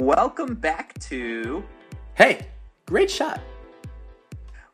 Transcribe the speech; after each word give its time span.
Welcome 0.00 0.54
back 0.54 0.98
to. 1.00 1.62
Hey, 2.14 2.46
great 2.86 3.10
shot. 3.10 3.38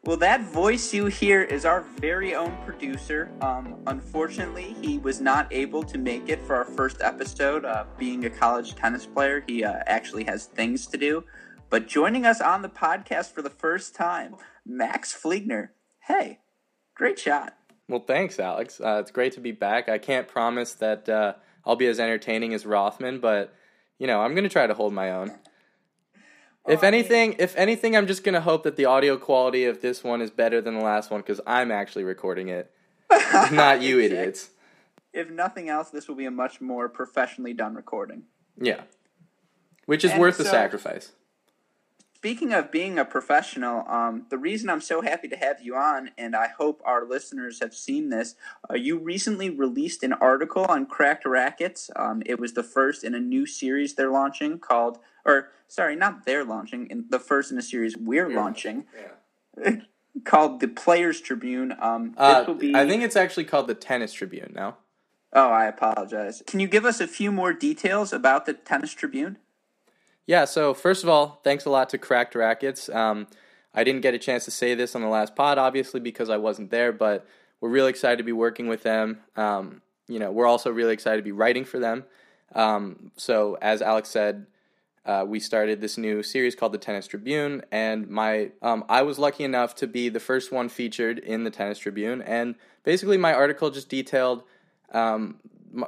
Well, 0.04 0.16
that 0.18 0.42
voice 0.42 0.94
you 0.94 1.06
hear 1.06 1.42
is 1.42 1.64
our 1.64 1.80
very 1.98 2.36
own 2.36 2.56
producer. 2.64 3.32
Um, 3.40 3.74
unfortunately, 3.88 4.76
he 4.80 4.98
was 4.98 5.20
not 5.20 5.52
able 5.52 5.82
to 5.82 5.98
make 5.98 6.28
it 6.28 6.40
for 6.40 6.54
our 6.54 6.64
first 6.64 6.98
episode. 7.00 7.64
Uh, 7.64 7.86
being 7.98 8.24
a 8.24 8.30
college 8.30 8.76
tennis 8.76 9.04
player, 9.04 9.42
he 9.48 9.64
uh, 9.64 9.80
actually 9.86 10.22
has 10.24 10.46
things 10.46 10.86
to 10.86 10.96
do. 10.96 11.24
But 11.70 11.88
joining 11.88 12.24
us 12.24 12.40
on 12.40 12.62
the 12.62 12.68
podcast 12.68 13.32
for 13.32 13.42
the 13.42 13.50
first 13.50 13.96
time, 13.96 14.36
Max 14.64 15.12
Fliegner. 15.12 15.70
Hey, 16.04 16.38
great 16.94 17.18
shot. 17.18 17.56
Well, 17.88 18.04
thanks, 18.06 18.38
Alex. 18.38 18.80
Uh, 18.80 18.98
it's 19.00 19.10
great 19.10 19.32
to 19.32 19.40
be 19.40 19.50
back. 19.50 19.88
I 19.88 19.98
can't 19.98 20.28
promise 20.28 20.74
that 20.74 21.08
uh, 21.08 21.32
I'll 21.64 21.74
be 21.74 21.88
as 21.88 21.98
entertaining 21.98 22.54
as 22.54 22.64
Rothman, 22.64 23.18
but 23.18 23.52
you 23.98 24.06
know, 24.06 24.20
I'm 24.20 24.32
going 24.34 24.44
to 24.44 24.50
try 24.50 24.66
to 24.66 24.74
hold 24.74 24.92
my 24.92 25.10
own. 25.10 25.32
If 26.68 26.82
anything, 26.82 27.36
if 27.38 27.56
anything, 27.56 27.96
I'm 27.96 28.06
just 28.06 28.24
gonna 28.24 28.40
hope 28.40 28.64
that 28.64 28.76
the 28.76 28.86
audio 28.86 29.16
quality 29.16 29.64
of 29.64 29.80
this 29.80 30.02
one 30.02 30.20
is 30.20 30.30
better 30.30 30.60
than 30.60 30.74
the 30.74 30.84
last 30.84 31.10
one 31.10 31.20
because 31.20 31.40
I'm 31.46 31.70
actually 31.70 32.04
recording 32.04 32.48
it, 32.48 32.72
not 33.52 33.82
you 33.82 34.00
idiots. 34.00 34.50
If 35.12 35.30
nothing 35.30 35.68
else, 35.68 35.90
this 35.90 36.08
will 36.08 36.16
be 36.16 36.26
a 36.26 36.30
much 36.30 36.60
more 36.60 36.88
professionally 36.88 37.54
done 37.54 37.74
recording. 37.74 38.24
Yeah, 38.60 38.82
which 39.86 40.04
is 40.04 40.10
And 40.10 40.20
worth 40.20 40.38
the 40.38 40.44
sacrifice. 40.44 41.12
Speaking 42.16 42.54
of 42.54 42.70
being 42.72 42.98
a 42.98 43.04
professional, 43.04 43.84
um, 43.86 44.24
the 44.30 44.38
reason 44.38 44.70
I'm 44.70 44.80
so 44.80 45.02
happy 45.02 45.28
to 45.28 45.36
have 45.36 45.60
you 45.60 45.76
on, 45.76 46.12
and 46.16 46.34
I 46.34 46.48
hope 46.48 46.80
our 46.86 47.04
listeners 47.06 47.60
have 47.60 47.74
seen 47.74 48.08
this, 48.08 48.36
uh, 48.70 48.74
you 48.74 48.96
recently 48.98 49.50
released 49.50 50.02
an 50.02 50.14
article 50.14 50.64
on 50.64 50.86
Cracked 50.86 51.26
Racquets. 51.26 51.90
Um, 51.94 52.22
it 52.24 52.40
was 52.40 52.54
the 52.54 52.62
first 52.62 53.04
in 53.04 53.14
a 53.14 53.20
new 53.20 53.44
series 53.44 53.94
they're 53.96 54.10
launching 54.10 54.58
called, 54.58 54.98
or 55.26 55.50
sorry, 55.68 55.94
not 55.94 56.24
they're 56.24 56.42
launching, 56.42 56.86
in 56.86 57.04
the 57.10 57.18
first 57.18 57.52
in 57.52 57.58
a 57.58 57.62
series 57.62 57.98
we're 57.98 58.30
launching 58.30 58.86
called 60.24 60.60
the 60.60 60.68
Players 60.68 61.20
Tribune. 61.20 61.74
Um, 61.78 62.12
this 62.12 62.18
Uh, 62.18 62.44
will 62.46 62.54
be. 62.54 62.74
I 62.74 62.88
think 62.88 63.02
it's 63.02 63.16
actually 63.16 63.44
called 63.44 63.66
the 63.68 63.74
Tennis 63.74 64.14
Tribune 64.14 64.54
now. 64.56 64.78
Oh, 65.34 65.50
I 65.50 65.66
apologize. 65.66 66.42
Can 66.46 66.60
you 66.60 66.66
give 66.66 66.86
us 66.86 66.98
a 66.98 67.06
few 67.06 67.30
more 67.30 67.52
details 67.52 68.10
about 68.14 68.46
the 68.46 68.54
Tennis 68.54 68.94
Tribune? 68.94 69.36
Yeah, 70.26 70.44
so 70.44 70.74
first 70.74 71.04
of 71.04 71.08
all, 71.08 71.40
thanks 71.44 71.64
a 71.64 71.70
lot 71.70 71.88
to 71.90 71.98
Cracked 71.98 72.34
Racquets. 72.34 72.88
Um, 72.94 73.28
I 73.72 73.84
didn't 73.84 74.00
get 74.00 74.14
a 74.14 74.18
chance 74.18 74.44
to 74.46 74.50
say 74.50 74.74
this 74.74 74.94
on 74.96 75.02
the 75.02 75.08
last 75.08 75.36
pod, 75.36 75.58
obviously, 75.58 76.00
because 76.00 76.30
I 76.30 76.36
wasn't 76.36 76.70
there, 76.70 76.92
but 76.92 77.26
we're 77.60 77.68
really 77.68 77.90
excited 77.90 78.18
to 78.18 78.24
be 78.24 78.32
working 78.32 78.66
with 78.66 78.82
them. 78.82 79.20
Um, 79.36 79.82
you 80.08 80.18
know, 80.18 80.32
we're 80.32 80.46
also 80.46 80.70
really 80.70 80.94
excited 80.94 81.18
to 81.18 81.22
be 81.22 81.32
writing 81.32 81.64
for 81.64 81.78
them. 81.78 82.04
Um, 82.54 83.12
so, 83.16 83.58
as 83.60 83.82
Alex 83.82 84.08
said, 84.08 84.46
uh, 85.04 85.24
we 85.26 85.38
started 85.38 85.80
this 85.80 85.98
new 85.98 86.22
series 86.22 86.54
called 86.54 86.72
the 86.72 86.78
Tennis 86.78 87.06
Tribune, 87.06 87.62
and 87.70 88.08
my 88.08 88.50
um, 88.62 88.84
I 88.88 89.02
was 89.02 89.18
lucky 89.18 89.44
enough 89.44 89.74
to 89.76 89.86
be 89.86 90.08
the 90.08 90.20
first 90.20 90.50
one 90.50 90.68
featured 90.68 91.18
in 91.18 91.44
the 91.44 91.50
Tennis 91.50 91.78
Tribune, 91.78 92.22
and 92.22 92.56
basically 92.82 93.16
my 93.16 93.32
article 93.32 93.70
just 93.70 93.88
detailed 93.88 94.42
um, 94.92 95.36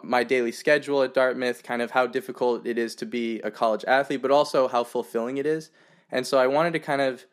my 0.02 0.24
daily 0.24 0.52
schedule 0.52 1.02
at 1.02 1.14
Dartmouth, 1.14 1.62
kind 1.62 1.82
of 1.82 1.90
how 1.90 2.06
difficult 2.06 2.66
it 2.66 2.78
is 2.78 2.94
to 2.96 3.06
be 3.06 3.40
a 3.40 3.50
college 3.50 3.84
athlete, 3.86 4.22
but 4.22 4.30
also 4.30 4.68
how 4.68 4.84
fulfilling 4.84 5.38
it 5.38 5.46
is. 5.46 5.70
And 6.10 6.26
so 6.26 6.38
I 6.38 6.46
wanted 6.46 6.72
to 6.74 6.78
kind 6.78 7.00
of 7.00 7.24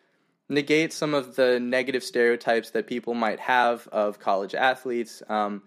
negate 0.49 0.93
some 0.93 1.13
of 1.13 1.35
the 1.35 1.59
negative 1.59 2.03
stereotypes 2.03 2.69
that 2.71 2.87
people 2.87 3.13
might 3.13 3.39
have 3.39 3.87
of 3.87 4.19
college 4.19 4.53
athletes, 4.53 5.23
um, 5.29 5.63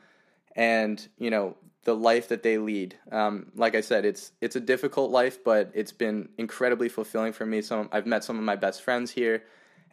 and 0.56 1.08
you 1.19 1.30
know 1.30 1.56
the 1.84 1.95
life 1.95 2.28
that 2.28 2.42
they 2.42 2.58
lead. 2.58 2.97
Um, 3.11 3.50
like 3.55 3.75
I 3.75 3.80
said, 3.80 4.05
it's 4.05 4.33
it's 4.41 4.56
a 4.56 4.61
difficult 4.61 5.11
life, 5.11 5.42
but 5.42 5.70
it's 5.75 5.92
been 5.92 6.29
incredibly 6.39 6.89
fulfilling 6.89 7.33
for 7.33 7.46
me. 7.46 7.62
Some 7.62 7.89
I've 7.92 8.07
met 8.07 8.24
some 8.24 8.39
of 8.39 8.45
my 8.45 8.57
best 8.57 8.83
friends 8.83 9.11
here, 9.11 9.45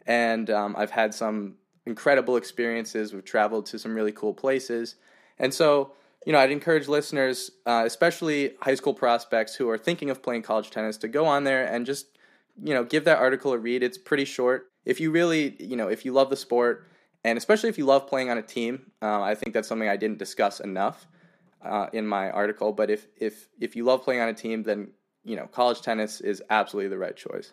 and 0.06 0.50
um, 0.50 0.74
I've 0.78 0.90
had 0.90 1.14
some 1.14 1.54
incredible 1.84 2.36
experiences. 2.36 3.12
We've 3.12 3.24
traveled 3.24 3.66
to 3.66 3.78
some 3.78 3.94
really 3.94 4.12
cool 4.12 4.34
places, 4.34 4.96
and 5.38 5.52
so 5.52 5.92
you 6.26 6.32
know 6.32 6.38
I'd 6.38 6.50
encourage 6.50 6.88
listeners, 6.88 7.50
uh, 7.64 7.84
especially 7.86 8.54
high 8.60 8.74
school 8.74 8.92
prospects 8.92 9.54
who 9.54 9.70
are 9.70 9.78
thinking 9.78 10.10
of 10.10 10.22
playing 10.22 10.42
college 10.42 10.70
tennis, 10.70 10.98
to 10.98 11.08
go 11.08 11.24
on 11.24 11.44
there 11.44 11.64
and 11.64 11.86
just 11.86 12.18
you 12.62 12.74
know 12.74 12.84
give 12.84 13.04
that 13.04 13.18
article 13.18 13.54
a 13.54 13.58
read. 13.58 13.82
It's 13.82 13.96
pretty 13.96 14.26
short. 14.26 14.70
If 14.84 15.00
you 15.00 15.10
really 15.10 15.56
you 15.58 15.76
know 15.76 15.88
if 15.88 16.04
you 16.04 16.12
love 16.12 16.28
the 16.28 16.36
sport. 16.36 16.86
And 17.24 17.36
especially 17.36 17.70
if 17.70 17.76
you 17.76 17.86
love 17.86 18.06
playing 18.06 18.30
on 18.30 18.38
a 18.38 18.42
team, 18.42 18.92
uh, 19.02 19.20
I 19.20 19.34
think 19.34 19.52
that's 19.52 19.66
something 19.66 19.88
I 19.88 19.96
didn't 19.96 20.18
discuss 20.18 20.60
enough 20.60 21.08
uh, 21.60 21.88
in 21.92 22.06
my 22.06 22.30
article. 22.30 22.72
But 22.72 22.88
if 22.88 23.08
if 23.16 23.48
if 23.60 23.74
you 23.74 23.84
love 23.84 24.04
playing 24.04 24.20
on 24.20 24.28
a 24.28 24.34
team, 24.34 24.62
then 24.62 24.92
you 25.24 25.34
know 25.34 25.46
college 25.46 25.80
tennis 25.80 26.20
is 26.20 26.40
absolutely 26.50 26.88
the 26.88 26.98
right 26.98 27.16
choice. 27.16 27.52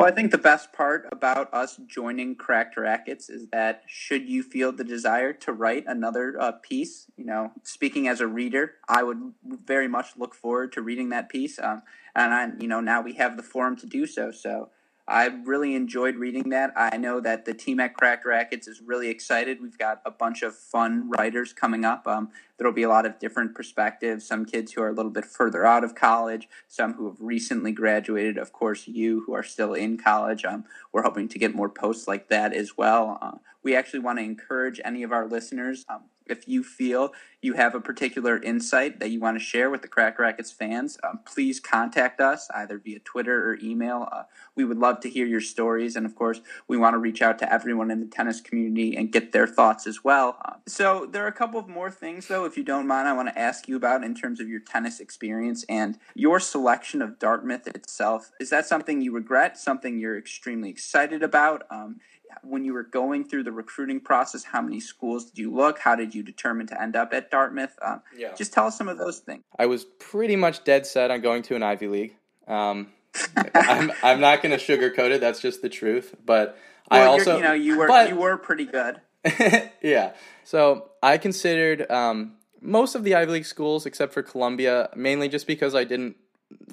Well, 0.00 0.08
I 0.08 0.12
think 0.12 0.30
the 0.30 0.38
best 0.38 0.72
part 0.72 1.06
about 1.12 1.52
us 1.52 1.78
joining 1.86 2.34
Cracked 2.34 2.78
Racquets 2.78 3.28
is 3.28 3.48
that 3.48 3.82
should 3.86 4.26
you 4.26 4.42
feel 4.42 4.72
the 4.72 4.82
desire 4.82 5.34
to 5.34 5.52
write 5.52 5.84
another 5.86 6.40
uh, 6.40 6.52
piece, 6.52 7.08
you 7.18 7.26
know, 7.26 7.52
speaking 7.64 8.08
as 8.08 8.22
a 8.22 8.26
reader, 8.26 8.76
I 8.88 9.02
would 9.02 9.34
very 9.44 9.88
much 9.88 10.16
look 10.16 10.34
forward 10.34 10.72
to 10.72 10.80
reading 10.80 11.10
that 11.10 11.28
piece. 11.28 11.58
Um, 11.58 11.82
and 12.16 12.32
I, 12.32 12.48
you 12.58 12.66
know, 12.66 12.80
now 12.80 13.02
we 13.02 13.12
have 13.16 13.36
the 13.36 13.42
forum 13.42 13.76
to 13.76 13.86
do 13.86 14.06
so. 14.06 14.30
So 14.30 14.70
I 15.10 15.26
really 15.26 15.74
enjoyed 15.74 16.14
reading 16.14 16.50
that. 16.50 16.72
I 16.76 16.96
know 16.96 17.18
that 17.18 17.44
the 17.44 17.52
team 17.52 17.80
at 17.80 17.94
Cracked 17.94 18.24
Racquets 18.24 18.68
is 18.68 18.80
really 18.80 19.08
excited. 19.08 19.60
We've 19.60 19.76
got 19.76 20.00
a 20.06 20.10
bunch 20.12 20.42
of 20.42 20.54
fun 20.54 21.10
writers 21.10 21.52
coming 21.52 21.84
up. 21.84 22.06
Um, 22.06 22.28
there'll 22.56 22.72
be 22.72 22.84
a 22.84 22.88
lot 22.88 23.06
of 23.06 23.18
different 23.18 23.56
perspectives. 23.56 24.24
Some 24.24 24.44
kids 24.44 24.72
who 24.72 24.82
are 24.82 24.88
a 24.88 24.92
little 24.92 25.10
bit 25.10 25.24
further 25.24 25.66
out 25.66 25.82
of 25.82 25.96
college, 25.96 26.48
some 26.68 26.94
who 26.94 27.06
have 27.06 27.16
recently 27.18 27.72
graduated. 27.72 28.38
Of 28.38 28.52
course, 28.52 28.86
you 28.86 29.24
who 29.26 29.34
are 29.34 29.42
still 29.42 29.74
in 29.74 29.98
college. 29.98 30.44
Um, 30.44 30.64
we're 30.92 31.02
hoping 31.02 31.26
to 31.26 31.40
get 31.40 31.56
more 31.56 31.68
posts 31.68 32.06
like 32.06 32.28
that 32.28 32.52
as 32.52 32.76
well. 32.76 33.18
Uh, 33.20 33.38
we 33.64 33.74
actually 33.74 34.00
want 34.00 34.20
to 34.20 34.24
encourage 34.24 34.80
any 34.84 35.02
of 35.02 35.10
our 35.10 35.26
listeners. 35.26 35.84
Um, 35.88 36.02
if 36.30 36.48
you 36.48 36.62
feel 36.62 37.12
you 37.42 37.54
have 37.54 37.74
a 37.74 37.80
particular 37.80 38.40
insight 38.42 39.00
that 39.00 39.10
you 39.10 39.18
want 39.18 39.38
to 39.38 39.44
share 39.44 39.70
with 39.70 39.82
the 39.82 39.88
Crack 39.88 40.18
Rackets 40.18 40.52
fans, 40.52 40.98
um, 41.02 41.20
please 41.24 41.58
contact 41.58 42.20
us 42.20 42.48
either 42.54 42.78
via 42.78 42.98
Twitter 43.00 43.50
or 43.50 43.58
email. 43.62 44.08
Uh, 44.12 44.24
we 44.54 44.64
would 44.64 44.78
love 44.78 45.00
to 45.00 45.10
hear 45.10 45.26
your 45.26 45.40
stories, 45.40 45.96
and 45.96 46.04
of 46.04 46.14
course, 46.14 46.40
we 46.68 46.76
want 46.76 46.94
to 46.94 46.98
reach 46.98 47.22
out 47.22 47.38
to 47.38 47.52
everyone 47.52 47.90
in 47.90 48.00
the 48.00 48.06
tennis 48.06 48.40
community 48.40 48.96
and 48.96 49.12
get 49.12 49.32
their 49.32 49.46
thoughts 49.46 49.86
as 49.86 50.04
well. 50.04 50.36
Uh, 50.44 50.54
so, 50.66 51.06
there 51.10 51.24
are 51.24 51.28
a 51.28 51.32
couple 51.32 51.58
of 51.58 51.68
more 51.68 51.90
things, 51.90 52.28
though, 52.28 52.44
if 52.44 52.56
you 52.56 52.62
don't 52.62 52.86
mind, 52.86 53.08
I 53.08 53.12
want 53.12 53.28
to 53.28 53.38
ask 53.38 53.68
you 53.68 53.76
about 53.76 54.04
in 54.04 54.14
terms 54.14 54.40
of 54.40 54.48
your 54.48 54.60
tennis 54.60 55.00
experience 55.00 55.64
and 55.68 55.98
your 56.14 56.40
selection 56.40 57.00
of 57.00 57.18
Dartmouth 57.18 57.66
itself. 57.68 58.32
Is 58.38 58.50
that 58.50 58.66
something 58.66 59.00
you 59.00 59.12
regret? 59.12 59.58
Something 59.58 59.98
you're 59.98 60.18
extremely 60.18 60.68
excited 60.68 61.22
about? 61.22 61.62
Um, 61.70 62.00
when 62.42 62.64
you 62.64 62.72
were 62.72 62.82
going 62.82 63.24
through 63.24 63.44
the 63.44 63.52
recruiting 63.52 64.00
process, 64.00 64.44
how 64.44 64.60
many 64.62 64.80
schools 64.80 65.26
did 65.26 65.38
you 65.38 65.52
look? 65.52 65.78
How 65.78 65.94
did 65.96 66.14
you 66.14 66.22
determine 66.22 66.66
to 66.68 66.80
end 66.80 66.96
up 66.96 67.12
at 67.12 67.30
Dartmouth? 67.30 67.76
Um, 67.82 68.02
Yeah. 68.16 68.34
Just 68.34 68.52
tell 68.52 68.66
us 68.66 68.76
some 68.76 68.88
of 68.88 68.98
those 68.98 69.18
things. 69.18 69.42
I 69.58 69.66
was 69.66 69.84
pretty 69.98 70.36
much 70.36 70.64
dead 70.64 70.86
set 70.86 71.10
on 71.10 71.20
going 71.20 71.42
to 71.44 71.56
an 71.56 71.62
Ivy 71.62 71.88
League. 71.88 72.16
Um, 72.46 72.88
I'm 73.54 73.92
I'm 74.02 74.20
not 74.20 74.42
going 74.42 74.56
to 74.56 74.64
sugarcoat 74.64 75.10
it. 75.10 75.20
That's 75.20 75.40
just 75.40 75.62
the 75.62 75.68
truth. 75.68 76.14
But 76.24 76.56
I 76.90 77.02
also 77.02 77.36
you 77.36 77.42
know, 77.42 77.52
you 77.52 77.78
were 77.78 77.86
but- 77.88 78.08
you 78.08 78.16
were 78.16 78.36
pretty 78.36 78.66
good. 78.66 79.00
yeah. 79.82 80.12
So 80.44 80.90
I 81.02 81.18
considered 81.18 81.90
um, 81.90 82.36
most 82.60 82.94
of 82.94 83.04
the 83.04 83.14
Ivy 83.14 83.32
League 83.32 83.44
schools 83.46 83.86
except 83.86 84.12
for 84.12 84.22
Columbia, 84.22 84.88
mainly 84.96 85.28
just 85.28 85.46
because 85.46 85.74
I 85.74 85.84
didn't 85.84 86.16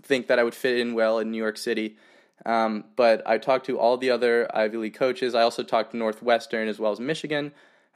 think 0.01 0.28
that 0.28 0.40
I 0.40 0.44
would 0.44 0.56
fit 0.56 0.79
in 0.79 0.94
well 0.94 1.19
in 1.19 1.31
New 1.31 1.38
York 1.38 1.57
City. 1.57 1.97
Um, 2.46 2.86
but 2.96 3.22
I 3.25 3.38
talked 3.38 3.66
to 3.66 3.80
all 3.80 3.98
the 3.98 4.09
other 4.09 4.50
Ivy 4.56 4.78
League 4.78 4.94
coaches. 4.94 5.36
I 5.36 5.42
also 5.42 5.64
talked 5.64 5.92
to 5.92 5.98
Northwestern 5.98 6.68
as 6.68 6.80
well 6.80 6.92
as 6.92 7.00
Michigan. 7.00 7.52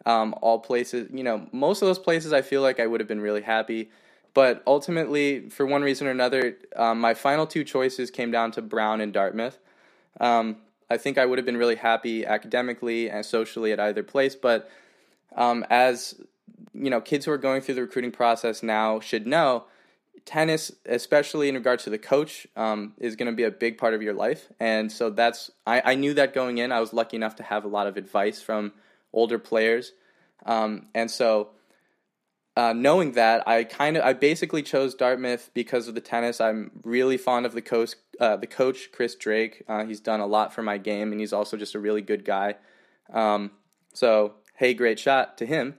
Um, 0.05 0.33
all 0.41 0.59
places, 0.59 1.09
you 1.13 1.23
know, 1.23 1.47
most 1.51 1.81
of 1.81 1.87
those 1.87 1.99
places 1.99 2.33
I 2.33 2.41
feel 2.41 2.61
like 2.61 2.79
I 2.79 2.87
would 2.87 2.99
have 2.99 3.07
been 3.07 3.21
really 3.21 3.41
happy. 3.41 3.91
But 4.33 4.63
ultimately, 4.65 5.49
for 5.49 5.65
one 5.65 5.83
reason 5.83 6.07
or 6.07 6.11
another, 6.11 6.57
um, 6.75 6.99
my 6.99 7.13
final 7.13 7.45
two 7.45 7.63
choices 7.63 8.09
came 8.09 8.31
down 8.31 8.51
to 8.51 8.61
Brown 8.61 9.01
and 9.01 9.13
Dartmouth. 9.13 9.59
Um, 10.19 10.57
I 10.89 10.97
think 10.97 11.17
I 11.17 11.25
would 11.25 11.37
have 11.37 11.45
been 11.45 11.57
really 11.57 11.75
happy 11.75 12.25
academically 12.25 13.09
and 13.09 13.25
socially 13.25 13.71
at 13.71 13.79
either 13.79 14.03
place. 14.03 14.35
But 14.35 14.69
um, 15.35 15.65
as 15.69 16.15
you 16.73 16.89
know, 16.89 17.01
kids 17.01 17.25
who 17.25 17.31
are 17.31 17.37
going 17.37 17.61
through 17.61 17.75
the 17.75 17.81
recruiting 17.81 18.11
process 18.11 18.63
now 18.63 18.99
should 18.99 19.27
know, 19.27 19.65
tennis, 20.25 20.71
especially 20.85 21.49
in 21.49 21.55
regards 21.55 21.83
to 21.83 21.89
the 21.89 21.97
coach, 21.97 22.47
um, 22.55 22.93
is 22.97 23.15
going 23.15 23.31
to 23.31 23.35
be 23.35 23.43
a 23.43 23.51
big 23.51 23.77
part 23.77 23.93
of 23.93 24.01
your 24.01 24.13
life. 24.13 24.49
And 24.59 24.91
so 24.91 25.09
that's 25.09 25.51
I, 25.65 25.81
I 25.85 25.95
knew 25.95 26.13
that 26.15 26.33
going 26.33 26.57
in. 26.57 26.71
I 26.71 26.79
was 26.79 26.93
lucky 26.93 27.17
enough 27.17 27.35
to 27.37 27.43
have 27.43 27.65
a 27.65 27.67
lot 27.67 27.87
of 27.87 27.97
advice 27.97 28.41
from 28.41 28.73
older 29.13 29.39
players, 29.39 29.93
um, 30.45 30.87
and 30.93 31.09
so. 31.09 31.49
Uh, 32.57 32.73
knowing 32.73 33.13
that, 33.13 33.47
I 33.47 33.63
kind 33.63 33.95
of 33.95 34.03
I 34.03 34.11
basically 34.11 34.61
chose 34.61 34.93
Dartmouth 34.93 35.49
because 35.53 35.87
of 35.87 35.95
the 35.95 36.01
tennis. 36.01 36.41
I'm 36.41 36.69
really 36.83 37.15
fond 37.15 37.45
of 37.45 37.53
the 37.53 37.61
coach, 37.61 37.91
uh, 38.19 38.35
the 38.35 38.45
coach 38.45 38.91
Chris 38.91 39.15
Drake. 39.15 39.63
Uh, 39.69 39.85
he's 39.85 40.01
done 40.01 40.19
a 40.19 40.25
lot 40.25 40.53
for 40.53 40.61
my 40.61 40.77
game, 40.77 41.13
and 41.13 41.21
he's 41.21 41.31
also 41.31 41.55
just 41.55 41.75
a 41.75 41.79
really 41.79 42.01
good 42.01 42.25
guy. 42.25 42.55
Um, 43.13 43.51
so 43.93 44.33
hey, 44.55 44.73
great 44.73 44.99
shot 44.99 45.37
to 45.37 45.45
him. 45.45 45.75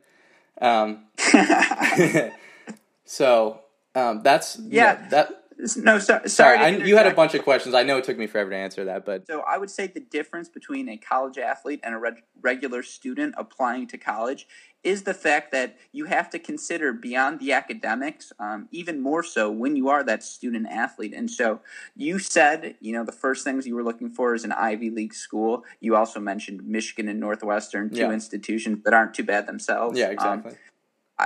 Um, 0.61 1.05
so 3.05 3.62
um, 3.95 4.23
that's 4.23 4.59
Yeah. 4.59 5.09
that 5.11 5.39
No, 5.77 5.99
so, 5.99 6.15
sorry. 6.25 6.29
Sorry, 6.29 6.59
I, 6.59 6.69
you 6.71 6.97
had 6.97 7.07
a 7.07 7.15
bunch 7.15 7.35
of 7.35 7.43
questions. 7.45 7.75
I 7.75 7.83
know 7.85 7.99
it 7.99 8.05
took 8.05 8.19
me 8.19 8.27
forever 8.27 8.51
to 8.51 8.57
answer 8.57 8.85
that, 8.87 9.05
but 9.05 9.27
So 9.29 9.43
I 9.47 9.59
would 9.59 9.71
say 9.71 9.87
the 9.87 10.01
difference 10.01 10.49
between 10.49 10.89
a 10.89 10.97
college 10.97 11.39
athlete 11.39 11.81
and 11.85 11.95
a 11.95 11.99
reg- 11.99 12.23
regular 12.41 12.83
student 12.83 13.35
applying 13.39 13.87
to 13.89 13.99
college 13.99 14.49
is 14.83 15.05
the 15.05 15.15
fact 15.15 15.53
that 15.53 15.77
you 15.93 16.07
have 16.07 16.29
to 16.31 16.41
consider 16.41 16.93
beyond 16.93 17.39
the 17.39 17.53
academics, 17.53 18.33
um, 18.41 18.67
even 18.73 19.01
more 19.01 19.23
so 19.23 19.49
when 19.51 19.77
you 19.77 19.89
are 19.89 20.03
that 20.03 20.25
student 20.25 20.67
athlete. 20.69 21.15
And 21.15 21.31
so 21.31 21.61
you 21.95 22.19
said, 22.19 22.75
you 22.81 22.93
know, 22.93 23.05
the 23.05 23.13
first 23.13 23.45
things 23.45 23.65
you 23.65 23.77
were 23.77 23.85
looking 23.85 24.11
for 24.11 24.35
is 24.35 24.43
an 24.43 24.51
Ivy 24.53 24.91
League 24.91 25.15
school. 25.15 25.65
You 25.81 25.95
also 25.95 26.19
mentioned 26.19 26.67
Michigan 26.67 27.09
and 27.09 27.21
Northwestern, 27.21 27.91
two 27.91 27.99
Yeah. 28.01 28.11
institutions 28.11 28.83
that 28.85 28.93
aren't 28.95 29.15
too 29.15 29.23
bad 29.23 29.47
themselves. 29.47 29.97
yeah, 29.97 30.07
Um, 30.07 30.13
exactly. 30.15 30.53
I 30.53 30.57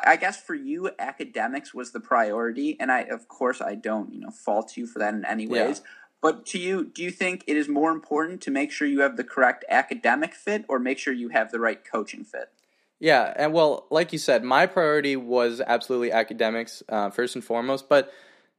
I 0.04 0.16
guess 0.16 0.40
for 0.40 0.54
you, 0.54 0.90
academics 0.98 1.72
was 1.72 1.92
the 1.92 2.00
priority, 2.00 2.76
and 2.80 2.90
I, 2.90 3.00
of 3.02 3.28
course, 3.28 3.60
I 3.60 3.74
don't, 3.74 4.12
you 4.12 4.20
know, 4.20 4.30
fault 4.30 4.76
you 4.76 4.86
for 4.86 4.98
that 4.98 5.14
in 5.14 5.24
any 5.24 5.46
Yeah. 5.46 5.64
ways. 5.64 5.82
But 6.22 6.46
to 6.46 6.58
you, 6.58 6.84
do 6.84 7.02
you 7.02 7.10
think 7.10 7.44
it 7.46 7.56
is 7.56 7.68
more 7.68 7.92
important 7.92 8.40
to 8.42 8.50
make 8.50 8.72
sure 8.72 8.88
you 8.88 9.00
have 9.00 9.16
the 9.16 9.24
correct 9.24 9.64
academic 9.68 10.34
fit, 10.34 10.64
or 10.68 10.78
make 10.78 10.98
sure 10.98 11.12
you 11.12 11.28
have 11.28 11.52
the 11.52 11.60
right 11.60 11.84
coaching 11.84 12.24
fit? 12.24 12.50
Yeah, 12.98 13.32
and 13.36 13.52
well, 13.52 13.86
like 13.90 14.12
you 14.12 14.18
said, 14.18 14.42
my 14.42 14.66
priority 14.66 15.16
was 15.16 15.60
absolutely 15.60 16.12
academics 16.12 16.82
uh, 16.88 17.10
first 17.10 17.34
and 17.34 17.44
foremost. 17.44 17.88
But 17.88 18.10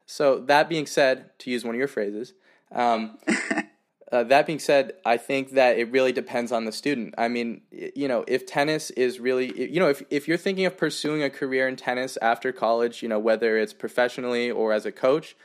so 0.05 0.39
that 0.41 0.69
being 0.69 0.85
said, 0.85 1.37
to 1.39 1.49
use 1.49 1.65
one 1.65 1.73
of 1.73 1.79
your 1.79 1.87
phrases, 1.87 2.33
um, 2.71 3.17
uh, 4.11 4.23
that 4.23 4.45
being 4.45 4.59
said, 4.59 4.93
I 5.05 5.17
think 5.17 5.51
that 5.51 5.77
it 5.77 5.91
really 5.91 6.13
depends 6.13 6.51
on 6.51 6.65
the 6.65 6.71
student. 6.71 7.13
I 7.17 7.27
mean, 7.27 7.61
you 7.71 8.07
know, 8.07 8.23
if 8.27 8.45
tennis 8.45 8.89
is 8.91 9.19
really, 9.19 9.69
you 9.69 9.79
know, 9.79 9.89
if 9.89 10.01
if 10.09 10.27
you're 10.27 10.37
thinking 10.37 10.65
of 10.65 10.77
pursuing 10.77 11.23
a 11.23 11.29
career 11.29 11.67
in 11.67 11.75
tennis 11.75 12.17
after 12.21 12.51
college, 12.51 13.03
you 13.03 13.09
know, 13.09 13.19
whether 13.19 13.57
it's 13.57 13.73
professionally 13.73 14.49
or 14.49 14.71
as 14.71 14.85
a 14.85 14.91
coach, 14.91 15.35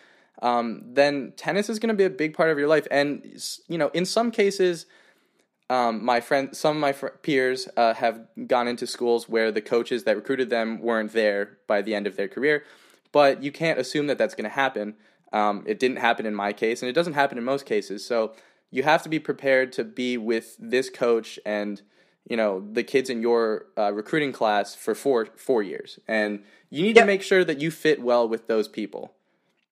um, 0.43 0.83
then 0.85 1.33
tennis 1.37 1.69
is 1.69 1.79
going 1.79 1.89
to 1.89 1.95
be 1.95 2.05
a 2.05 2.11
big 2.11 2.35
part 2.35 2.51
of 2.51 2.59
your 2.59 2.69
life. 2.69 2.87
And 2.91 3.37
you 3.69 3.79
know, 3.79 3.89
in 3.89 4.05
some 4.05 4.31
cases 4.31 4.87
um, 5.73 6.05
my 6.05 6.21
friend, 6.21 6.55
some 6.55 6.77
of 6.77 6.81
my 6.81 6.93
fr- 6.93 7.17
peers 7.23 7.67
uh, 7.79 7.95
have 7.95 8.27
gone 8.47 8.69
into 8.69 8.87
schools 8.87 9.27
where 9.27 9.51
the 9.51 9.63
coaches 9.63 10.05
that 10.05 10.17
recruited 10.17 10.51
them 10.51 10.83
weren't 10.83 11.13
there 11.13 11.57
by 11.67 11.81
the 11.81 11.95
end 11.95 12.07
of 12.07 12.17
their 12.17 12.29
career. 12.29 12.65
But 13.11 13.43
you 13.43 13.51
can't 13.51 13.79
assume 13.79 14.07
that 14.09 14.19
that's 14.19 14.35
going 14.35 14.45
to 14.45 14.51
happen. 14.51 14.97
Um, 15.33 15.65
it 15.67 15.79
didn't 15.79 15.97
happen 15.97 16.27
in 16.27 16.35
my 16.35 16.53
case, 16.53 16.83
and 16.83 16.91
it 16.91 16.93
doesn't 16.93 17.15
happen 17.15 17.39
in 17.39 17.45
most 17.45 17.65
cases. 17.65 18.05
So 18.05 18.35
you 18.73 18.83
have 18.83 19.03
to 19.05 19.09
be 19.09 19.21
prepared 19.21 19.71
to 19.75 19.85
be 19.85 20.17
with 20.17 20.57
this 20.59 20.91
coach 20.91 21.39
and 21.47 21.83
you 22.29 22.37
know 22.37 22.65
the 22.73 22.83
kids 22.83 23.09
in 23.11 23.23
your 23.23 23.67
uh, 23.79 23.93
recruiting 23.93 24.33
class 24.33 24.75
for 24.75 24.95
four 24.95 25.27
four 25.37 25.63
years, 25.63 26.01
and 26.09 26.43
you 26.71 26.83
need 26.83 26.97
Yep. 26.97 27.03
to 27.05 27.07
make 27.07 27.23
sure 27.23 27.45
that 27.45 27.61
you 27.61 27.71
fit 27.71 28.03
well 28.03 28.29
with 28.29 28.49
those 28.49 28.67
people. 28.67 29.13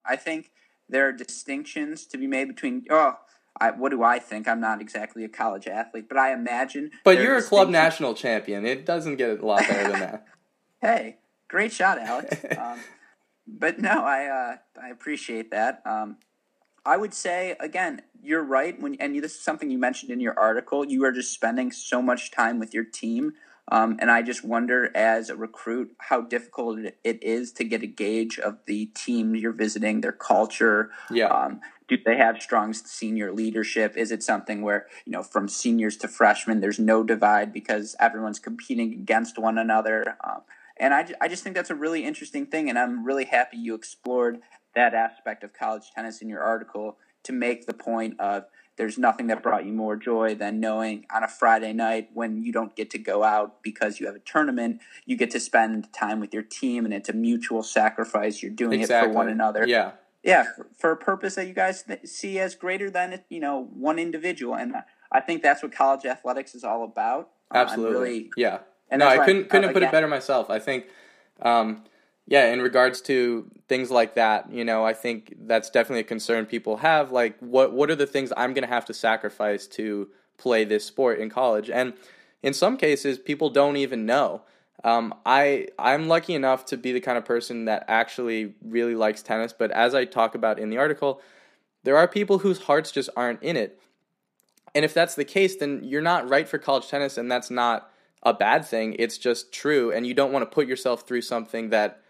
I 0.04 0.16
think 0.16 0.50
there 0.88 1.08
are 1.08 1.12
distinctions 1.12 2.06
to 2.06 2.18
be 2.18 2.26
made 2.28 2.46
between. 2.48 2.84
Oh, 2.90 3.14
I, 3.60 3.72
what 3.72 3.90
do 3.90 4.02
I 4.02 4.18
think? 4.18 4.46
I'm 4.48 4.60
not 4.60 4.80
exactly 4.80 5.22
a 5.24 5.28
college 5.28 5.66
athlete, 5.66 6.08
but 6.08 6.16
I 6.16 6.32
imagine. 6.32 6.90
But 7.04 7.18
you're 7.18 7.36
a 7.36 7.42
club 7.42 7.68
national 7.68 8.14
champion. 8.14 8.64
It 8.64 8.86
doesn't 8.86 9.16
get 9.16 9.40
a 9.40 9.46
lot 9.46 9.60
better 9.66 9.90
than 9.90 10.00
that. 10.00 10.26
Hey, 10.82 11.18
great 11.46 11.72
shot, 11.72 11.98
Alex. 11.98 12.34
um, 12.58 12.80
but 13.46 13.78
no, 13.80 14.02
I 14.02 14.24
uh, 14.26 14.56
I 14.82 14.88
appreciate 14.88 15.50
that. 15.50 15.82
Um, 15.84 16.16
I 16.84 16.96
would 16.96 17.14
say 17.14 17.56
again, 17.60 18.02
you're 18.22 18.42
right. 18.42 18.80
When 18.80 18.96
and 18.96 19.22
this 19.22 19.34
is 19.34 19.40
something 19.40 19.70
you 19.70 19.78
mentioned 19.78 20.10
in 20.10 20.20
your 20.20 20.38
article, 20.38 20.84
you 20.84 21.04
are 21.04 21.12
just 21.12 21.32
spending 21.32 21.72
so 21.72 22.02
much 22.02 22.30
time 22.30 22.58
with 22.58 22.74
your 22.74 22.84
team, 22.84 23.32
um, 23.72 23.96
and 24.00 24.10
I 24.10 24.22
just 24.22 24.44
wonder, 24.44 24.90
as 24.96 25.30
a 25.30 25.36
recruit, 25.36 25.94
how 25.98 26.20
difficult 26.22 26.80
it- 26.80 27.22
is 27.22 27.52
to 27.52 27.64
get 27.64 27.82
a 27.82 27.86
gauge 27.86 28.38
of 28.38 28.58
the 28.66 28.86
team 28.86 29.36
you're 29.36 29.52
visiting, 29.52 30.00
their 30.00 30.12
culture. 30.12 30.90
Yeah. 31.10 31.26
Um, 31.26 31.60
do 31.88 31.96
they 32.04 32.16
have 32.16 32.40
strong 32.42 32.72
senior 32.72 33.32
leadership? 33.32 33.96
Is 33.96 34.12
it 34.12 34.22
something 34.22 34.62
where 34.62 34.86
you 35.04 35.12
know, 35.12 35.22
from 35.22 35.48
seniors 35.48 35.96
to 35.98 36.08
freshmen, 36.08 36.60
there's 36.60 36.78
no 36.78 37.02
divide 37.02 37.52
because 37.52 37.96
everyone's 37.98 38.38
competing 38.38 38.92
against 38.92 39.38
one 39.38 39.58
another? 39.58 40.16
Um, 40.22 40.42
and 40.76 40.94
I, 40.94 41.06
I 41.20 41.28
just 41.28 41.42
think 41.44 41.54
that's 41.54 41.70
a 41.70 41.74
really 41.74 42.04
interesting 42.04 42.46
thing, 42.46 42.68
and 42.68 42.78
I'm 42.78 43.04
really 43.04 43.26
happy 43.26 43.58
you 43.58 43.74
explored 43.74 44.40
that 44.74 44.94
aspect 44.94 45.44
of 45.44 45.52
college 45.52 45.90
tennis 45.94 46.22
in 46.22 46.28
your 46.28 46.42
article 46.42 46.96
to 47.24 47.32
make 47.32 47.66
the 47.66 47.74
point 47.74 48.18
of 48.20 48.44
there's 48.76 48.96
nothing 48.96 49.26
that 49.26 49.42
brought 49.42 49.66
you 49.66 49.72
more 49.72 49.94
joy 49.94 50.34
than 50.34 50.58
knowing 50.58 51.04
on 51.14 51.22
a 51.22 51.28
Friday 51.28 51.72
night 51.72 52.08
when 52.14 52.42
you 52.42 52.50
don't 52.50 52.74
get 52.74 52.88
to 52.90 52.98
go 52.98 53.22
out 53.22 53.62
because 53.62 54.00
you 54.00 54.06
have 54.06 54.16
a 54.16 54.20
tournament, 54.20 54.80
you 55.04 55.16
get 55.16 55.30
to 55.32 55.40
spend 55.40 55.92
time 55.92 56.18
with 56.18 56.32
your 56.32 56.42
team, 56.42 56.86
and 56.86 56.94
it's 56.94 57.10
a 57.10 57.12
mutual 57.12 57.62
sacrifice. 57.62 58.42
You're 58.42 58.52
doing 58.52 58.80
exactly. 58.80 59.10
it 59.10 59.12
for 59.12 59.16
one 59.18 59.28
another 59.28 59.66
Yeah. 59.66 59.92
yeah 60.22 60.44
for, 60.56 60.66
for 60.78 60.92
a 60.92 60.96
purpose 60.96 61.34
that 61.34 61.46
you 61.46 61.52
guys 61.52 61.82
th- 61.82 62.06
see 62.06 62.38
as 62.38 62.54
greater 62.54 62.90
than 62.90 63.22
you 63.28 63.40
know 63.40 63.68
one 63.74 63.98
individual 63.98 64.54
and 64.54 64.74
i 65.10 65.20
think 65.20 65.42
that's 65.42 65.62
what 65.62 65.72
college 65.72 66.04
athletics 66.04 66.54
is 66.54 66.62
all 66.62 66.84
about 66.84 67.30
Absolutely. 67.52 67.92
really, 67.92 68.30
yeah. 68.36 68.58
and 68.90 69.00
no, 69.00 69.08
I 69.08 69.24
couldn't 69.24 69.48
couldn't 69.48 69.64
uh, 69.64 69.68
have 69.68 69.74
put 69.74 69.82
it 69.82 69.90
better 69.90 70.06
myself. 70.08 70.50
I 70.50 70.58
think, 70.58 70.86
um, 71.42 71.84
yeah, 72.30 72.52
in 72.52 72.62
regards 72.62 73.02
to 73.02 73.50
things 73.68 73.90
like 73.90 74.14
that, 74.14 74.50
you 74.50 74.64
know, 74.64 74.86
I 74.86 74.94
think 74.94 75.36
that's 75.46 75.68
definitely 75.68 76.00
a 76.00 76.04
concern 76.04 76.46
people 76.46 76.78
have. 76.78 77.12
Like, 77.12 77.36
what 77.40 77.72
what 77.72 77.90
are 77.90 77.96
the 77.96 78.06
things 78.06 78.32
I'm 78.36 78.54
going 78.54 78.66
to 78.66 78.72
have 78.72 78.86
to 78.86 78.94
sacrifice 78.94 79.66
to 79.68 80.08
play 80.38 80.64
this 80.64 80.86
sport 80.86 81.18
in 81.18 81.28
college? 81.28 81.68
And 81.68 81.92
in 82.42 82.54
some 82.54 82.78
cases, 82.78 83.18
people 83.18 83.50
don't 83.50 83.76
even 83.76 84.06
know. 84.06 84.42
Um, 84.84 85.12
I 85.26 85.68
I'm 85.78 86.08
lucky 86.08 86.34
enough 86.34 86.64
to 86.66 86.76
be 86.78 86.92
the 86.92 87.00
kind 87.00 87.18
of 87.18 87.24
person 87.24 87.66
that 87.66 87.84
actually 87.88 88.54
really 88.64 88.94
likes 88.94 89.22
tennis. 89.22 89.52
But 89.52 89.72
as 89.72 89.94
I 89.94 90.04
talk 90.04 90.34
about 90.34 90.58
in 90.58 90.70
the 90.70 90.78
article, 90.78 91.20
there 91.82 91.96
are 91.96 92.08
people 92.08 92.38
whose 92.38 92.62
hearts 92.62 92.92
just 92.92 93.10
aren't 93.16 93.42
in 93.42 93.56
it. 93.56 93.78
And 94.74 94.84
if 94.84 94.94
that's 94.94 95.16
the 95.16 95.24
case, 95.24 95.56
then 95.56 95.82
you're 95.82 96.00
not 96.00 96.28
right 96.28 96.48
for 96.48 96.58
college 96.58 96.88
tennis, 96.88 97.18
and 97.18 97.30
that's 97.30 97.50
not 97.50 97.90
a 98.22 98.32
bad 98.32 98.64
thing. 98.64 98.94
It's 99.00 99.18
just 99.18 99.52
true, 99.52 99.90
and 99.90 100.06
you 100.06 100.14
don't 100.14 100.32
want 100.32 100.44
to 100.44 100.54
put 100.54 100.68
yourself 100.68 101.08
through 101.08 101.22
something 101.22 101.70
that, 101.70 102.02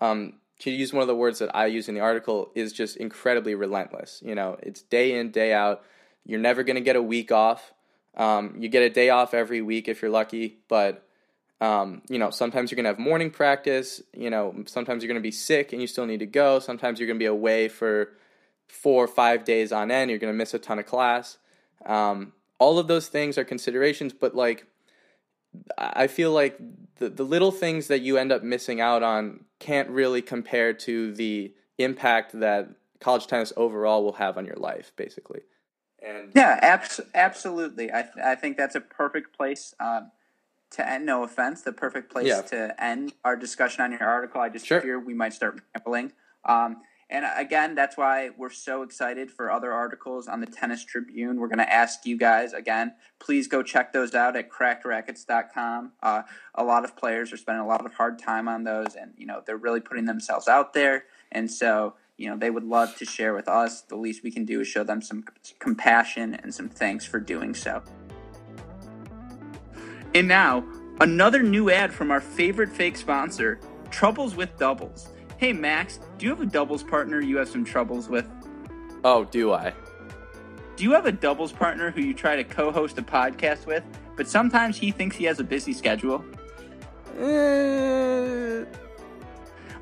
um, 0.00 0.34
to 0.60 0.70
use 0.70 0.92
one 0.92 1.02
of 1.02 1.08
the 1.08 1.14
words 1.14 1.38
that 1.40 1.54
I 1.54 1.66
use 1.66 1.88
in 1.88 1.94
the 1.94 2.00
article, 2.00 2.50
is 2.54 2.72
just 2.72 2.96
incredibly 2.96 3.54
relentless. 3.54 4.22
You 4.24 4.34
know, 4.34 4.58
it's 4.62 4.82
day 4.82 5.18
in, 5.18 5.30
day 5.30 5.52
out. 5.52 5.84
You're 6.24 6.40
never 6.40 6.62
going 6.62 6.76
to 6.76 6.82
get 6.82 6.96
a 6.96 7.02
week 7.02 7.30
off. 7.30 7.72
Um, 8.16 8.56
you 8.58 8.68
get 8.68 8.82
a 8.82 8.90
day 8.90 9.10
off 9.10 9.34
every 9.34 9.60
week 9.60 9.88
if 9.88 10.00
you're 10.00 10.10
lucky, 10.10 10.58
but 10.68 11.06
um, 11.60 12.02
you 12.08 12.18
know, 12.18 12.30
sometimes 12.30 12.70
you're 12.70 12.76
going 12.76 12.84
to 12.84 12.90
have 12.90 12.98
morning 12.98 13.30
practice. 13.30 14.02
You 14.14 14.30
know, 14.30 14.54
sometimes 14.66 15.02
you're 15.02 15.08
going 15.08 15.22
to 15.22 15.26
be 15.26 15.30
sick 15.30 15.72
and 15.72 15.80
you 15.80 15.86
still 15.86 16.06
need 16.06 16.20
to 16.20 16.26
go. 16.26 16.58
Sometimes 16.58 16.98
you're 16.98 17.06
going 17.06 17.18
to 17.18 17.22
be 17.22 17.26
away 17.26 17.68
for 17.68 18.12
four 18.68 19.04
or 19.04 19.08
five 19.08 19.44
days 19.44 19.72
on 19.72 19.90
end. 19.90 20.10
You're 20.10 20.18
going 20.18 20.32
to 20.32 20.36
miss 20.36 20.54
a 20.54 20.58
ton 20.58 20.78
of 20.78 20.86
class. 20.86 21.38
Um, 21.84 22.32
all 22.58 22.78
of 22.78 22.88
those 22.88 23.08
things 23.08 23.38
are 23.38 23.44
considerations, 23.44 24.12
but 24.12 24.34
like, 24.34 24.66
I 25.78 26.06
feel 26.06 26.32
like 26.32 26.58
the, 26.96 27.08
the 27.08 27.24
little 27.24 27.50
things 27.52 27.88
that 27.88 28.00
you 28.00 28.16
end 28.16 28.32
up 28.32 28.42
missing 28.42 28.80
out 28.80 29.02
on 29.02 29.44
can't 29.58 29.88
really 29.90 30.22
compare 30.22 30.72
to 30.72 31.12
the 31.14 31.54
impact 31.78 32.38
that 32.40 32.68
college 33.00 33.26
tennis 33.26 33.52
overall 33.56 34.02
will 34.04 34.14
have 34.14 34.38
on 34.38 34.46
your 34.46 34.56
life, 34.56 34.92
basically. 34.96 35.40
And 36.06 36.30
yeah 36.34 36.58
abs- 36.62 37.00
absolutely 37.14 37.90
I, 37.92 38.02
th- 38.02 38.24
I 38.24 38.34
think 38.34 38.56
that's 38.56 38.74
a 38.74 38.80
perfect 38.80 39.36
place 39.36 39.74
um, 39.80 40.10
to 40.72 40.88
end 40.88 41.06
no 41.06 41.22
offense 41.24 41.62
the 41.62 41.72
perfect 41.72 42.12
place 42.12 42.26
Yeah. 42.26 42.42
to 42.42 42.82
end 42.82 43.12
our 43.24 43.34
discussion 43.36 43.82
on 43.82 43.90
your 43.92 44.04
article 44.04 44.40
i 44.40 44.48
just 44.48 44.66
Sure. 44.66 44.80
fear 44.80 45.00
we 45.00 45.14
might 45.14 45.32
start 45.32 45.60
rambling 45.74 46.12
um, 46.44 46.82
and 47.08 47.24
again 47.36 47.74
that's 47.74 47.96
why 47.96 48.30
we're 48.36 48.50
so 48.50 48.82
excited 48.82 49.30
for 49.30 49.50
other 49.50 49.72
articles 49.72 50.28
on 50.28 50.40
the 50.40 50.46
tennis 50.46 50.84
tribune. 50.84 51.38
We're 51.38 51.48
going 51.48 51.58
to 51.58 51.72
ask 51.72 52.06
you 52.06 52.16
guys 52.16 52.52
again 52.52 52.94
please 53.18 53.48
go 53.48 53.62
check 53.62 53.92
those 53.92 54.14
out 54.14 54.36
at 54.36 54.50
crackrackets.com 54.50 55.92
uh, 56.02 56.22
a 56.54 56.64
lot 56.64 56.84
of 56.84 56.96
players 56.96 57.32
are 57.32 57.36
spending 57.36 57.62
a 57.62 57.66
lot 57.66 57.84
of 57.84 57.94
hard 57.94 58.18
time 58.18 58.48
on 58.48 58.64
those 58.64 58.94
and 58.94 59.12
you 59.16 59.26
know 59.26 59.42
they're 59.46 59.56
really 59.56 59.80
putting 59.80 60.04
themselves 60.04 60.48
out 60.48 60.72
there. 60.72 61.04
And 61.32 61.50
so 61.50 61.94
you 62.16 62.28
know 62.28 62.36
they 62.36 62.50
would 62.50 62.64
love 62.64 62.96
to 62.96 63.04
share 63.04 63.34
with 63.34 63.48
us. 63.48 63.82
The 63.82 63.96
least 63.96 64.22
we 64.22 64.30
can 64.30 64.44
do 64.44 64.60
is 64.60 64.68
show 64.68 64.84
them 64.84 65.02
some 65.02 65.24
compassion 65.58 66.34
and 66.34 66.54
some 66.54 66.68
thanks 66.68 67.04
for 67.04 67.20
doing 67.20 67.54
so. 67.54 67.82
And 70.14 70.28
now 70.28 70.64
another 71.00 71.42
new 71.42 71.70
ad 71.70 71.92
from 71.92 72.10
our 72.10 72.20
favorite 72.20 72.70
fake 72.70 72.96
sponsor 72.96 73.60
troubles 73.90 74.34
with 74.34 74.56
doubles 74.58 75.08
hey 75.38 75.52
max 75.52 76.00
do 76.18 76.26
you 76.26 76.30
have 76.30 76.40
a 76.40 76.46
doubles 76.46 76.82
partner 76.82 77.20
you 77.20 77.36
have 77.36 77.48
some 77.48 77.64
troubles 77.64 78.08
with 78.08 78.26
oh, 79.04 79.24
do 79.24 79.52
I? 79.52 79.72
do 80.76 80.84
you 80.84 80.92
have 80.92 81.06
a 81.06 81.12
doubles 81.12 81.52
partner 81.52 81.90
who 81.90 82.00
you 82.02 82.14
try 82.14 82.36
to 82.36 82.44
co-host 82.44 82.98
a 82.98 83.02
podcast 83.02 83.66
with 83.66 83.84
but 84.16 84.26
sometimes 84.28 84.76
he 84.76 84.90
thinks 84.90 85.16
he 85.16 85.24
has 85.24 85.38
a 85.40 85.44
busy 85.44 85.72
schedule 85.72 86.24
Eh, 87.18 88.64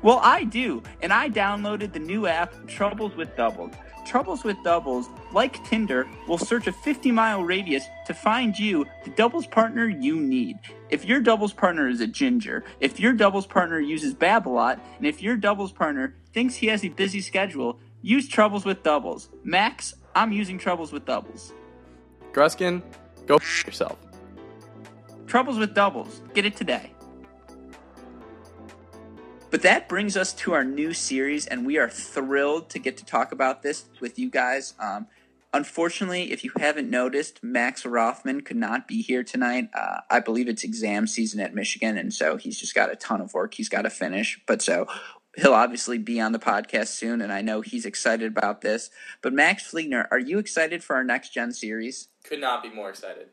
Well, 0.01 0.19
I 0.23 0.45
do, 0.45 0.81
and 1.01 1.11
I 1.11 1.29
downloaded 1.29 1.91
the 1.91 1.99
new 1.99 2.27
app 2.27 2.53
Troubles 2.67 3.13
with 3.15 3.35
Doubles. 3.35 3.73
Troubles 4.05 4.43
with 4.43 4.61
Doubles, 4.63 5.09
like 5.33 5.63
Tinder, 5.65 6.07
will 6.27 6.37
search 6.37 6.67
a 6.67 6.71
50 6.71 7.11
mile 7.11 7.43
radius 7.43 7.85
to 8.05 8.13
find 8.13 8.57
you 8.57 8.85
the 9.03 9.09
doubles 9.09 9.47
partner 9.47 9.87
you 9.87 10.19
need. 10.19 10.59
If 10.89 11.05
your 11.05 11.19
doubles 11.19 11.53
partner 11.53 11.89
is 11.89 12.01
a 12.01 12.07
ginger, 12.07 12.63
if 12.79 12.99
your 12.99 13.13
doubles 13.13 13.47
partner 13.47 13.79
uses 13.79 14.13
Babolat, 14.13 14.79
and 14.97 15.07
if 15.07 15.23
your 15.23 15.35
doubles 15.35 15.71
partner 15.71 16.15
thinks 16.33 16.55
he 16.55 16.67
has 16.67 16.85
a 16.85 16.89
busy 16.89 17.19
schedule, 17.19 17.79
use 18.03 18.27
troubles 18.27 18.63
with 18.63 18.83
doubles. 18.83 19.29
Max, 19.43 19.95
I'm 20.13 20.31
using 20.31 20.59
troubles 20.59 20.91
with 20.91 21.05
doubles. 21.05 21.51
Gruskin, 22.31 22.83
go 23.25 23.35
f- 23.37 23.65
yourself. 23.65 23.97
Troubles 25.25 25.57
with 25.57 25.73
doubles. 25.73 26.21
Get 26.35 26.45
it 26.45 26.55
today. 26.55 26.91
But 29.55 29.61
that 29.61 29.87
brings 29.87 30.17
us 30.17 30.33
to 30.33 30.51
our 30.51 30.65
new 30.65 30.91
series, 30.91 31.47
and 31.47 31.65
we 31.65 31.77
are 31.77 31.87
thrilled 31.87 32.69
to 32.71 32.77
get 32.77 32.97
to 32.97 33.05
talk 33.05 33.31
about 33.31 33.63
this 33.63 33.85
with 34.01 34.19
you 34.19 34.29
guys. 34.29 34.73
Um, 34.81 35.07
unfortunately, 35.53 36.33
if 36.33 36.43
you 36.43 36.51
haven't 36.57 36.89
noticed, 36.89 37.41
Max 37.41 37.85
Rothman 37.85 38.41
could 38.41 38.57
not 38.57 38.85
be 38.85 39.01
here 39.01 39.23
tonight. 39.23 39.69
Uh, 39.73 40.01
I 40.11 40.19
believe 40.19 40.49
it's 40.49 40.65
exam 40.65 41.07
season 41.07 41.39
at 41.39 41.55
Michigan, 41.55 41.97
and 41.97 42.13
so 42.13 42.35
he's 42.35 42.59
just 42.59 42.75
got 42.75 42.91
a 42.91 42.97
ton 42.97 43.21
of 43.21 43.33
work 43.33 43.53
he's 43.53 43.69
got 43.69 43.83
to 43.83 43.89
finish. 43.89 44.41
But 44.45 44.61
so 44.61 44.87
he'll 45.37 45.53
obviously 45.53 45.99
be 45.99 46.19
on 46.19 46.33
the 46.33 46.37
podcast 46.37 46.87
soon, 46.87 47.21
and 47.21 47.31
I 47.31 47.41
know 47.41 47.61
he's 47.61 47.85
excited 47.85 48.29
about 48.29 48.59
this. 48.59 48.89
But 49.21 49.31
Max 49.31 49.71
Fliegner, 49.71 50.05
are 50.11 50.19
you 50.19 50.37
excited 50.37 50.83
for 50.83 50.97
our 50.97 51.03
next 51.05 51.33
gen 51.33 51.53
series? 51.53 52.09
Could 52.25 52.41
not 52.41 52.61
be 52.61 52.69
more 52.69 52.89
excited. 52.89 53.29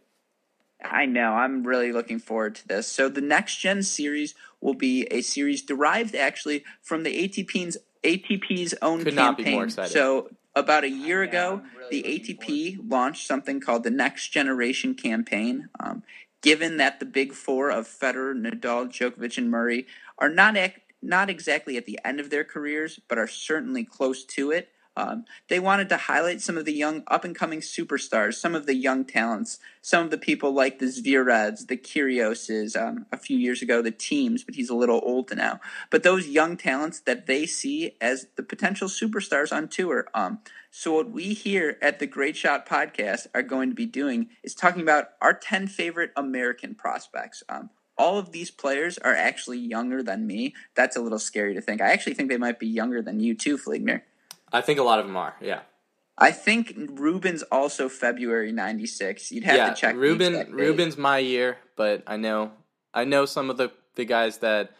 I 0.84 1.06
know. 1.06 1.32
I'm 1.32 1.64
really 1.64 1.92
looking 1.92 2.18
forward 2.18 2.56
to 2.56 2.68
this. 2.68 2.88
So 2.88 3.08
the 3.08 3.20
next 3.20 3.56
gen 3.56 3.82
series 3.82 4.34
will 4.60 4.74
be 4.74 5.04
a 5.10 5.20
series 5.22 5.62
derived 5.62 6.14
actually 6.14 6.64
from 6.82 7.02
the 7.02 7.10
ATP's 7.28 7.76
ATP's 8.04 8.74
own 8.82 9.04
Could 9.04 9.14
campaign. 9.14 9.16
not 9.16 9.36
be 9.36 9.50
more 9.52 9.64
excited. 9.64 9.92
So 9.92 10.30
about 10.54 10.84
a 10.84 10.90
year 10.90 11.24
know, 11.24 11.28
ago, 11.28 11.62
really 11.78 12.02
the 12.02 12.08
looking 12.08 12.36
ATP 12.36 12.90
launched 12.90 13.26
something 13.26 13.60
called 13.60 13.84
the 13.84 13.90
Next 13.90 14.28
Generation 14.28 14.94
Campaign. 14.94 15.68
Um, 15.80 16.02
given 16.42 16.76
that 16.78 16.98
the 16.98 17.06
big 17.06 17.32
four 17.32 17.70
of 17.70 17.86
Federer, 17.86 18.34
Nadal, 18.34 18.88
Djokovic, 18.88 19.38
and 19.38 19.50
Murray 19.50 19.86
are 20.18 20.28
not 20.28 20.56
ac- 20.56 20.74
not 21.00 21.30
exactly 21.30 21.76
at 21.76 21.86
the 21.86 21.98
end 22.04 22.20
of 22.20 22.30
their 22.30 22.44
careers, 22.44 23.00
but 23.08 23.18
are 23.18 23.26
certainly 23.28 23.84
close 23.84 24.24
to 24.24 24.50
it. 24.50 24.68
Um, 24.96 25.24
they 25.48 25.58
wanted 25.58 25.88
to 25.88 25.96
highlight 25.96 26.40
some 26.40 26.58
of 26.58 26.64
the 26.64 26.72
young 26.72 27.02
up 27.06 27.24
and 27.24 27.34
coming 27.34 27.60
superstars, 27.60 28.34
some 28.34 28.54
of 28.54 28.66
the 28.66 28.74
young 28.74 29.04
talents, 29.04 29.58
some 29.80 30.04
of 30.04 30.10
the 30.10 30.18
people 30.18 30.52
like 30.52 30.78
the 30.78 30.86
Zverevs, 30.86 31.66
the 31.68 31.76
Kyrgioses, 31.76 32.80
um, 32.80 33.06
a 33.10 33.16
few 33.16 33.38
years 33.38 33.62
ago, 33.62 33.80
the 33.80 33.92
Thiems, 33.92 34.44
but 34.44 34.54
he's 34.54 34.70
a 34.70 34.74
little 34.74 35.00
old 35.02 35.34
now. 35.34 35.60
But 35.90 36.02
those 36.02 36.28
young 36.28 36.56
talents 36.56 37.00
that 37.00 37.26
they 37.26 37.46
see 37.46 37.96
as 38.00 38.26
the 38.36 38.42
potential 38.42 38.88
superstars 38.88 39.54
on 39.54 39.68
tour. 39.68 40.08
Um, 40.14 40.40
so 40.70 40.94
what 40.94 41.10
we 41.10 41.34
here 41.34 41.78
at 41.80 41.98
the 41.98 42.06
Great 42.06 42.36
Shot 42.36 42.66
Podcast 42.66 43.26
are 43.34 43.42
going 43.42 43.70
to 43.70 43.74
be 43.74 43.86
doing 43.86 44.28
is 44.42 44.54
talking 44.54 44.82
about 44.82 45.10
our 45.20 45.34
10 45.34 45.68
favorite 45.68 46.12
American 46.16 46.74
prospects. 46.74 47.42
Um, 47.48 47.70
all 47.98 48.18
of 48.18 48.32
these 48.32 48.50
players 48.50 48.98
are 48.98 49.14
actually 49.14 49.58
younger 49.58 50.02
than 50.02 50.26
me. 50.26 50.54
That's 50.74 50.96
a 50.96 51.00
little 51.00 51.18
scary 51.18 51.54
to 51.54 51.60
think. 51.60 51.80
I 51.80 51.92
actually 51.92 52.14
think 52.14 52.30
they 52.30 52.38
might 52.38 52.58
be 52.58 52.66
younger 52.66 53.02
than 53.02 53.20
you 53.20 53.34
too, 53.34 53.58
Fliegner. 53.58 54.02
I 54.52 54.60
think 54.60 54.78
a 54.78 54.82
lot 54.82 54.98
of 54.98 55.06
them 55.06 55.16
are. 55.16 55.34
Yeah. 55.40 55.60
I 56.18 56.30
think 56.30 56.74
Ruben's 56.76 57.42
also 57.44 57.88
February 57.88 58.52
'96. 58.52 59.32
You'd 59.32 59.44
have 59.44 59.56
yeah. 59.56 59.70
to 59.70 59.74
check. 59.74 59.96
Ruben. 59.96 60.52
Ruben's 60.52 60.96
my 60.96 61.18
year, 61.18 61.56
but 61.76 62.02
I 62.06 62.16
know. 62.16 62.52
I 62.92 63.04
know 63.04 63.24
some 63.24 63.50
of 63.50 63.56
the 63.56 63.72
the 63.94 64.04
guys 64.04 64.38
that 64.38 64.72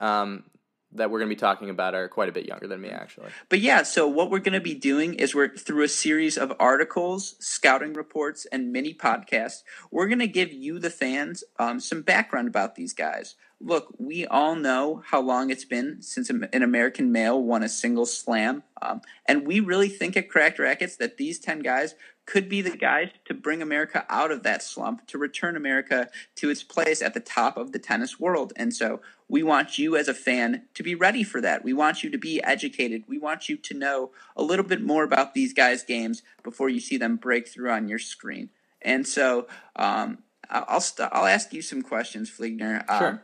um, 0.00 0.44
that 0.92 1.10
we're 1.10 1.18
going 1.18 1.28
to 1.28 1.34
be 1.34 1.38
talking 1.38 1.68
about 1.68 1.94
are 1.94 2.08
quite 2.08 2.28
a 2.28 2.32
bit 2.32 2.46
younger 2.46 2.66
than 2.66 2.80
me, 2.80 2.88
actually. 2.88 3.28
But 3.48 3.60
yeah, 3.60 3.82
so 3.82 4.08
what 4.08 4.30
we're 4.30 4.38
going 4.38 4.54
to 4.54 4.60
be 4.60 4.74
doing 4.74 5.14
is 5.14 5.34
we're 5.34 5.54
through 5.54 5.84
a 5.84 5.88
series 5.88 6.38
of 6.38 6.52
articles, 6.58 7.36
scouting 7.38 7.92
reports, 7.92 8.46
and 8.50 8.72
mini 8.72 8.94
podcasts. 8.94 9.62
We're 9.90 10.08
going 10.08 10.18
to 10.20 10.26
give 10.26 10.52
you, 10.52 10.78
the 10.78 10.90
fans, 10.90 11.44
um, 11.58 11.80
some 11.80 12.02
background 12.02 12.48
about 12.48 12.74
these 12.74 12.94
guys. 12.94 13.36
Look, 13.60 13.92
we 13.98 14.24
all 14.24 14.54
know 14.54 15.02
how 15.06 15.20
long 15.20 15.50
it's 15.50 15.64
been 15.64 16.00
since 16.00 16.30
an 16.30 16.48
American 16.62 17.10
male 17.10 17.42
won 17.42 17.64
a 17.64 17.68
single 17.68 18.06
slam. 18.06 18.62
Um, 18.80 19.00
and 19.26 19.44
we 19.46 19.58
really 19.58 19.88
think 19.88 20.16
at 20.16 20.28
Cracked 20.28 20.60
Racquets 20.60 20.96
that 20.98 21.16
these 21.16 21.40
10 21.40 21.60
guys 21.60 21.96
could 22.24 22.48
be 22.48 22.60
the 22.62 22.76
guys 22.76 23.08
to 23.24 23.34
bring 23.34 23.60
America 23.60 24.06
out 24.08 24.30
of 24.30 24.44
that 24.44 24.62
slump, 24.62 25.06
to 25.08 25.18
return 25.18 25.56
America 25.56 26.08
to 26.36 26.50
its 26.50 26.62
place 26.62 27.02
at 27.02 27.14
the 27.14 27.20
top 27.20 27.56
of 27.56 27.72
the 27.72 27.78
tennis 27.80 28.20
world. 28.20 28.52
And 28.54 28.72
so 28.72 29.00
we 29.28 29.42
want 29.42 29.76
you 29.76 29.96
as 29.96 30.06
a 30.06 30.14
fan 30.14 30.66
to 30.74 30.82
be 30.84 30.94
ready 30.94 31.24
for 31.24 31.40
that. 31.40 31.64
We 31.64 31.72
want 31.72 32.04
you 32.04 32.10
to 32.10 32.18
be 32.18 32.40
educated. 32.44 33.04
We 33.08 33.18
want 33.18 33.48
you 33.48 33.56
to 33.56 33.74
know 33.74 34.12
a 34.36 34.42
little 34.42 34.64
bit 34.64 34.82
more 34.82 35.02
about 35.02 35.34
these 35.34 35.52
guys' 35.52 35.82
games 35.82 36.22
before 36.44 36.68
you 36.68 36.78
see 36.78 36.96
them 36.96 37.16
break 37.16 37.48
through 37.48 37.70
on 37.72 37.88
your 37.88 37.98
screen. 37.98 38.50
And 38.82 39.04
so 39.06 39.48
um, 39.74 40.18
I- 40.48 40.64
I'll, 40.68 40.80
st- 40.80 41.08
I'll 41.12 41.26
ask 41.26 41.52
you 41.52 41.62
some 41.62 41.82
questions, 41.82 42.30
Fliegner. 42.30 42.88
Um, 42.90 42.98
Sure. 42.98 43.22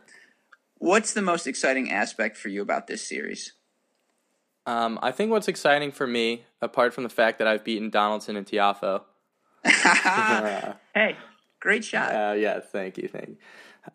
What's 0.85 1.13
the 1.13 1.23
most 1.23 1.47
exciting 1.47 1.89
aspect 1.89 2.37
for 2.37 2.49
you 2.49 2.61
about 2.61 2.85
this 2.85 3.01
series? 3.01 3.53
Um, 4.67 4.99
I 5.01 5.11
think 5.11 5.31
what's 5.31 5.47
exciting 5.47 5.91
for 5.91 6.05
me, 6.05 6.45
apart 6.61 6.93
from 6.93 7.01
the 7.03 7.09
fact 7.09 7.39
that 7.39 7.47
I've 7.47 7.63
beaten 7.63 7.89
Donaldson 7.89 8.35
and 8.35 8.45
Tiafoe. 8.45 9.01
hey, 10.93 11.17
great 11.59 11.83
shot. 11.83 12.13
Uh, 12.13 12.33
yeah, 12.33 12.59
thank 12.59 12.99
you, 12.99 13.07
thank 13.07 13.29
you. 13.29 13.37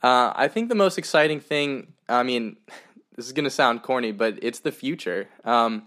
Uh, 0.03 0.33
I 0.35 0.49
think 0.49 0.69
the 0.69 0.75
most 0.75 0.99
exciting 0.99 1.39
thing, 1.39 1.93
I 2.09 2.25
mean, 2.25 2.57
this 3.15 3.25
is 3.27 3.33
gonna 3.35 3.51
sound 3.51 3.83
corny, 3.83 4.11
but 4.11 4.41
it's 4.43 4.59
the 4.59 4.73
future. 4.73 5.29
Um, 5.45 5.87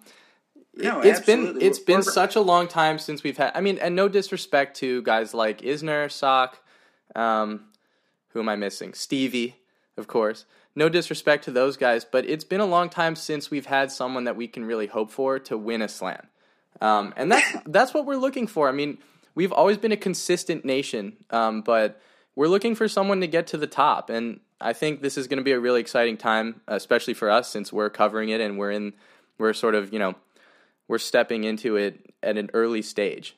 No, 0.73 1.01
has 1.01 1.19
been 1.19 1.39
absolutely. 1.39 1.67
it's 1.67 1.79
been 1.79 1.95
We're- 1.95 2.13
such 2.13 2.37
a 2.37 2.41
long 2.41 2.69
time 2.69 2.97
since 2.97 3.23
we've 3.23 3.35
had. 3.35 3.51
I 3.53 3.59
mean, 3.59 3.77
and 3.77 3.93
no 3.93 4.07
disrespect 4.07 4.77
to 4.77 5.01
guys 5.01 5.33
like 5.33 5.59
Isner, 5.63 6.09
Sock, 6.09 6.63
um, 7.13 7.65
who 8.29 8.39
am 8.39 8.47
I 8.47 8.55
missing? 8.55 8.93
Stevie, 8.93 9.57
of 9.97 10.07
course. 10.07 10.45
No 10.75 10.89
disrespect 10.89 11.43
to 11.45 11.51
those 11.51 11.77
guys, 11.77 12.03
but 12.03 12.25
it's 12.25 12.43
been 12.43 12.59
a 12.59 12.65
long 12.65 12.89
time 12.89 13.15
since 13.15 13.51
we've 13.51 13.65
had 13.65 13.91
someone 13.91 14.23
that 14.23 14.35
we 14.35 14.47
can 14.47 14.65
really 14.65 14.87
hope 14.87 15.11
for 15.11 15.39
to 15.39 15.57
win 15.57 15.81
a 15.81 15.87
slam. 15.87 16.27
Um, 16.81 17.13
and 17.15 17.31
that's 17.31 17.57
that's 17.65 17.93
what 17.93 18.05
we're 18.05 18.15
looking 18.15 18.47
for. 18.47 18.67
I 18.69 18.71
mean, 18.71 18.97
we've 19.35 19.51
always 19.51 19.77
been 19.77 19.91
a 19.91 19.97
consistent 19.97 20.65
nation, 20.65 21.17
um, 21.29 21.61
but 21.61 22.01
we're 22.35 22.47
looking 22.47 22.75
for 22.75 22.87
someone 22.87 23.21
to 23.21 23.27
get 23.27 23.47
to 23.47 23.57
the 23.57 23.67
top. 23.67 24.09
And 24.09 24.39
I 24.59 24.73
think 24.73 25.01
this 25.01 25.17
is 25.17 25.27
going 25.27 25.37
to 25.37 25.43
be 25.43 25.51
a 25.51 25.59
really 25.59 25.81
exciting 25.81 26.17
time, 26.17 26.61
especially 26.67 27.13
for 27.13 27.29
us 27.29 27.49
since 27.49 27.71
we're 27.71 27.89
covering 27.89 28.29
it 28.29 28.41
and 28.41 28.57
we're 28.57 28.71
in 28.71 28.93
we're 29.37 29.53
sort 29.53 29.75
of 29.75 29.93
you 29.93 29.99
know 29.99 30.15
we're 30.87 30.97
stepping 30.97 31.43
into 31.43 31.75
it 31.75 32.13
at 32.21 32.37
an 32.37 32.49
early 32.53 32.81
stage. 32.81 33.35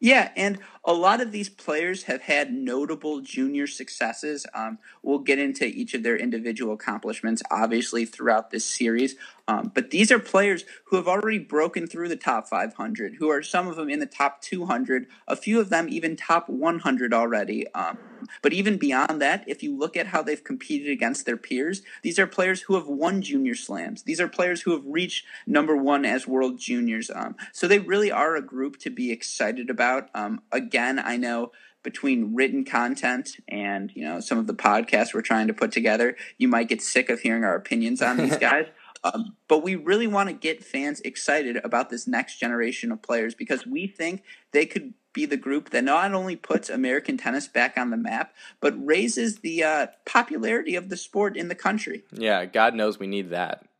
Yeah, 0.00 0.30
and 0.36 0.60
a 0.88 0.94
lot 0.94 1.20
of 1.20 1.32
these 1.32 1.50
players 1.50 2.04
have 2.04 2.22
had 2.22 2.50
notable 2.50 3.20
junior 3.20 3.66
successes. 3.66 4.46
Um, 4.54 4.78
we'll 5.02 5.18
get 5.18 5.38
into 5.38 5.66
each 5.66 5.92
of 5.92 6.02
their 6.02 6.16
individual 6.16 6.72
accomplishments, 6.72 7.42
obviously, 7.50 8.06
throughout 8.06 8.50
this 8.50 8.64
series. 8.64 9.14
Um, 9.46 9.70
but 9.74 9.90
these 9.90 10.10
are 10.10 10.18
players 10.18 10.64
who 10.86 10.96
have 10.96 11.06
already 11.06 11.38
broken 11.38 11.86
through 11.86 12.08
the 12.08 12.16
top 12.16 12.48
500, 12.48 13.16
who 13.18 13.28
are 13.28 13.42
some 13.42 13.68
of 13.68 13.76
them 13.76 13.90
in 13.90 13.98
the 13.98 14.06
top 14.06 14.40
200, 14.40 15.06
a 15.26 15.36
few 15.36 15.60
of 15.60 15.68
them 15.68 15.88
even 15.90 16.16
top 16.16 16.48
100 16.48 17.12
already. 17.12 17.66
Um, 17.72 17.98
but 18.42 18.52
even 18.52 18.76
beyond 18.76 19.22
that, 19.22 19.44
if 19.46 19.62
you 19.62 19.76
look 19.76 19.96
at 19.96 20.08
how 20.08 20.22
they've 20.22 20.42
competed 20.42 20.90
against 20.90 21.24
their 21.24 21.36
peers, 21.36 21.82
these 22.02 22.18
are 22.18 22.26
players 22.26 22.62
who 22.62 22.74
have 22.74 22.86
won 22.86 23.22
junior 23.22 23.54
slams. 23.54 24.02
These 24.02 24.20
are 24.20 24.28
players 24.28 24.62
who 24.62 24.72
have 24.72 24.84
reached 24.84 25.24
number 25.46 25.76
one 25.76 26.04
as 26.04 26.26
world 26.26 26.58
juniors. 26.58 27.10
Um, 27.14 27.36
so 27.52 27.66
they 27.66 27.78
really 27.78 28.10
are 28.10 28.36
a 28.36 28.42
group 28.42 28.78
to 28.80 28.90
be 28.90 29.10
excited 29.10 29.70
about. 29.70 30.10
Um, 30.14 30.42
again, 30.78 31.02
I 31.04 31.16
know 31.16 31.50
between 31.82 32.34
written 32.34 32.64
content 32.64 33.36
and 33.48 33.90
you 33.94 34.04
know 34.04 34.20
some 34.20 34.38
of 34.38 34.46
the 34.46 34.54
podcasts 34.54 35.12
we're 35.12 35.22
trying 35.22 35.48
to 35.48 35.54
put 35.54 35.72
together, 35.72 36.16
you 36.36 36.48
might 36.48 36.68
get 36.68 36.82
sick 36.82 37.10
of 37.10 37.20
hearing 37.20 37.44
our 37.44 37.56
opinions 37.56 38.00
on 38.00 38.16
these 38.16 38.36
guys. 38.48 38.66
Um, 39.04 39.36
but 39.46 39.62
we 39.62 39.76
really 39.76 40.08
want 40.08 40.28
to 40.28 40.32
get 40.32 40.64
fans 40.64 41.00
excited 41.00 41.56
about 41.62 41.88
this 41.88 42.08
next 42.08 42.38
generation 42.38 42.90
of 42.90 43.00
players 43.00 43.34
because 43.34 43.64
we 43.64 43.86
think 43.86 44.22
they 44.52 44.66
could 44.66 44.94
be 45.12 45.24
the 45.24 45.36
group 45.36 45.70
that 45.70 45.84
not 45.84 46.12
only 46.12 46.34
puts 46.34 46.68
American 46.68 47.16
tennis 47.16 47.46
back 47.46 47.78
on 47.78 47.90
the 47.90 47.96
map, 47.96 48.34
but 48.60 48.74
raises 48.84 49.38
the 49.38 49.62
uh, 49.62 49.86
popularity 50.04 50.74
of 50.74 50.88
the 50.88 50.96
sport 50.96 51.36
in 51.36 51.46
the 51.46 51.54
country. 51.54 52.02
Yeah, 52.12 52.44
God 52.44 52.74
knows 52.74 52.98
we 52.98 53.06
need 53.06 53.30
that. 53.30 53.64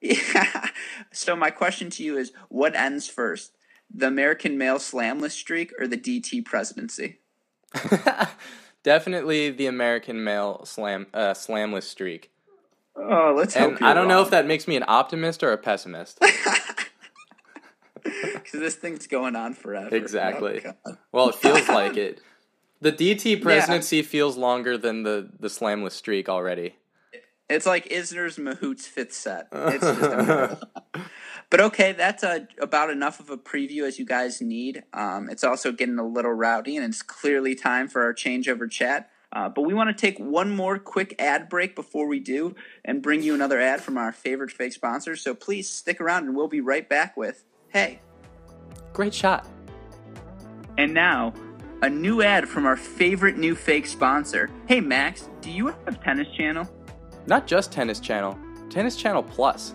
Yeah. 0.00 0.68
So 1.12 1.34
my 1.34 1.50
question 1.50 1.90
to 1.90 2.04
you 2.04 2.16
is, 2.16 2.32
what 2.48 2.76
ends 2.76 3.08
first, 3.08 3.57
the 3.92 4.06
American 4.06 4.58
male 4.58 4.78
slamless 4.78 5.34
streak 5.34 5.72
or 5.78 5.86
the 5.86 5.96
DT 5.96 6.44
presidency? 6.44 7.18
Definitely 8.82 9.50
the 9.50 9.66
American 9.66 10.22
male 10.22 10.64
slam 10.64 11.06
uh, 11.12 11.34
slamless 11.34 11.88
streak. 11.88 12.30
Oh, 12.96 13.34
let's 13.36 13.54
hope. 13.54 13.76
And 13.76 13.86
I 13.86 13.94
don't 13.94 14.08
know 14.08 14.22
if 14.22 14.30
that 14.30 14.46
makes 14.46 14.66
me 14.66 14.76
an 14.76 14.84
optimist 14.88 15.42
or 15.42 15.52
a 15.52 15.58
pessimist. 15.58 16.20
because 18.02 18.60
this 18.60 18.74
thing's 18.76 19.06
going 19.06 19.36
on 19.36 19.54
forever. 19.54 19.94
Exactly. 19.94 20.64
Oh, 20.86 20.96
Well, 21.12 21.28
it 21.30 21.34
feels 21.34 21.68
like 21.68 21.96
it. 21.96 22.20
The 22.80 22.92
DT 22.92 23.42
presidency 23.42 24.02
feels 24.02 24.36
longer 24.36 24.78
than 24.78 25.02
the 25.02 25.28
the 25.38 25.48
slamless 25.50 25.94
streak 25.94 26.28
already. 26.28 26.76
It's 27.50 27.66
like 27.66 27.88
Isner's 27.88 28.38
Mahut's 28.38 28.86
fifth 28.86 29.14
set. 29.14 29.48
It's 29.52 29.84
just. 29.84 30.64
But 31.50 31.60
okay, 31.60 31.92
that's 31.92 32.22
uh, 32.22 32.40
about 32.60 32.90
enough 32.90 33.20
of 33.20 33.30
a 33.30 33.38
preview 33.38 33.82
as 33.82 33.98
you 33.98 34.04
guys 34.04 34.40
need. 34.40 34.84
Um, 34.92 35.30
it's 35.30 35.44
also 35.44 35.72
getting 35.72 35.98
a 35.98 36.06
little 36.06 36.32
rowdy, 36.32 36.76
and 36.76 36.84
it's 36.84 37.02
clearly 37.02 37.54
time 37.54 37.88
for 37.88 38.02
our 38.02 38.12
changeover 38.12 38.70
chat. 38.70 39.10
Uh, 39.30 39.48
but 39.48 39.62
we 39.62 39.74
want 39.74 39.94
to 39.94 39.94
take 39.94 40.18
one 40.18 40.50
more 40.50 40.78
quick 40.78 41.14
ad 41.18 41.48
break 41.48 41.74
before 41.74 42.06
we 42.06 42.18
do 42.18 42.54
and 42.84 43.02
bring 43.02 43.22
you 43.22 43.34
another 43.34 43.60
ad 43.60 43.80
from 43.80 43.98
our 43.98 44.12
favorite 44.12 44.50
fake 44.50 44.72
sponsors. 44.72 45.20
So 45.22 45.34
please 45.34 45.68
stick 45.68 46.00
around, 46.00 46.24
and 46.24 46.36
we'll 46.36 46.48
be 46.48 46.60
right 46.60 46.88
back 46.88 47.16
with 47.16 47.44
Hey. 47.68 48.00
Great 48.92 49.14
shot. 49.14 49.46
And 50.78 50.94
now, 50.94 51.34
a 51.82 51.90
new 51.90 52.22
ad 52.22 52.48
from 52.48 52.66
our 52.66 52.76
favorite 52.76 53.36
new 53.36 53.54
fake 53.54 53.86
sponsor. 53.86 54.50
Hey 54.66 54.80
Max, 54.80 55.28
do 55.40 55.50
you 55.50 55.68
have 55.68 56.02
Tennis 56.02 56.28
Channel? 56.36 56.68
Not 57.26 57.46
just 57.46 57.70
Tennis 57.70 58.00
Channel, 58.00 58.38
Tennis 58.70 58.96
Channel 58.96 59.22
Plus. 59.22 59.74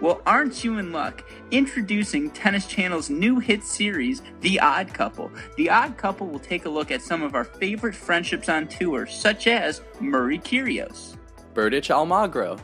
Well, 0.00 0.20
aren't 0.26 0.62
you 0.62 0.78
in 0.78 0.92
luck? 0.92 1.24
Introducing 1.50 2.30
Tennis 2.30 2.66
Channel's 2.66 3.08
new 3.08 3.38
hit 3.38 3.64
series, 3.64 4.20
The 4.42 4.60
Odd 4.60 4.92
Couple. 4.92 5.30
The 5.56 5.70
Odd 5.70 5.96
Couple 5.96 6.26
will 6.26 6.38
take 6.38 6.66
a 6.66 6.68
look 6.68 6.90
at 6.90 7.00
some 7.00 7.22
of 7.22 7.34
our 7.34 7.44
favorite 7.44 7.94
friendships 7.94 8.50
on 8.50 8.68
tour, 8.68 9.06
such 9.06 9.46
as 9.46 9.80
Murray 9.98 10.38
Kyrgios, 10.38 11.16
Berdych 11.54 11.90
Almagro, 11.90 12.60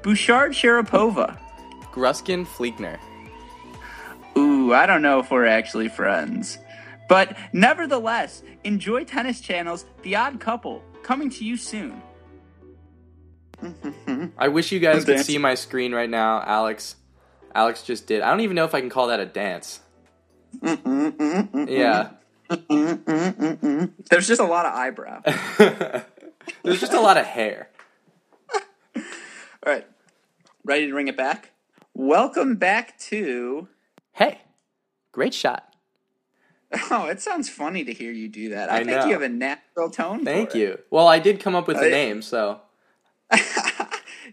Bouchard 0.00 0.52
Sharapova, 0.52 1.38
Gruskin 1.92 2.46
Fliegner. 2.46 2.98
Ooh, 4.36 4.72
I 4.72 4.86
don't 4.86 5.02
know 5.02 5.18
if 5.18 5.30
we're 5.30 5.44
actually 5.44 5.90
friends. 5.90 6.56
But 7.10 7.36
nevertheless, 7.52 8.42
enjoy 8.64 9.04
Tennis 9.04 9.38
Channel's 9.40 9.84
The 10.02 10.16
Odd 10.16 10.40
Couple, 10.40 10.82
coming 11.02 11.28
to 11.28 11.44
you 11.44 11.58
soon. 11.58 12.00
I 14.38 14.48
wish 14.48 14.72
you 14.72 14.78
guys 14.80 15.04
could 15.04 15.20
see 15.20 15.38
my 15.38 15.54
screen 15.54 15.94
right 15.94 16.10
now, 16.10 16.42
Alex. 16.42 16.96
Alex 17.54 17.82
just 17.82 18.06
did. 18.06 18.22
I 18.22 18.30
don't 18.30 18.40
even 18.40 18.56
know 18.56 18.64
if 18.64 18.74
I 18.74 18.80
can 18.80 18.90
call 18.90 19.08
that 19.08 19.20
a 19.20 19.26
dance. 19.26 19.80
Mm-hmm. 20.58 21.68
yeah. 21.68 22.10
There's 24.10 24.28
just 24.28 24.40
a 24.40 24.44
lot 24.44 24.66
of 24.66 24.74
eyebrow. 24.74 25.22
There's 26.62 26.80
just 26.80 26.92
a 26.92 27.00
lot 27.00 27.16
of 27.16 27.24
hair. 27.24 27.68
All 28.94 29.02
right. 29.66 29.86
Ready 30.64 30.86
to 30.86 30.92
ring 30.94 31.08
it 31.08 31.16
back? 31.16 31.52
Welcome 31.94 32.56
back 32.56 32.98
to. 33.00 33.68
Hey, 34.12 34.40
great 35.12 35.34
shot. 35.34 35.68
Oh, 36.90 37.06
it 37.06 37.20
sounds 37.20 37.48
funny 37.50 37.84
to 37.84 37.92
hear 37.92 38.12
you 38.12 38.28
do 38.28 38.50
that. 38.50 38.70
I, 38.72 38.76
I 38.76 38.84
think 38.84 38.96
know. 38.96 39.06
you 39.06 39.12
have 39.12 39.22
a 39.22 39.28
natural 39.28 39.90
tone. 39.90 40.24
Thank 40.24 40.52
for 40.52 40.56
it. 40.56 40.60
you. 40.60 40.78
Well, 40.90 41.06
I 41.06 41.18
did 41.18 41.38
come 41.40 41.54
up 41.54 41.68
with 41.68 41.78
the 41.78 41.86
I- 41.86 41.90
name, 41.90 42.22
so 42.22 42.60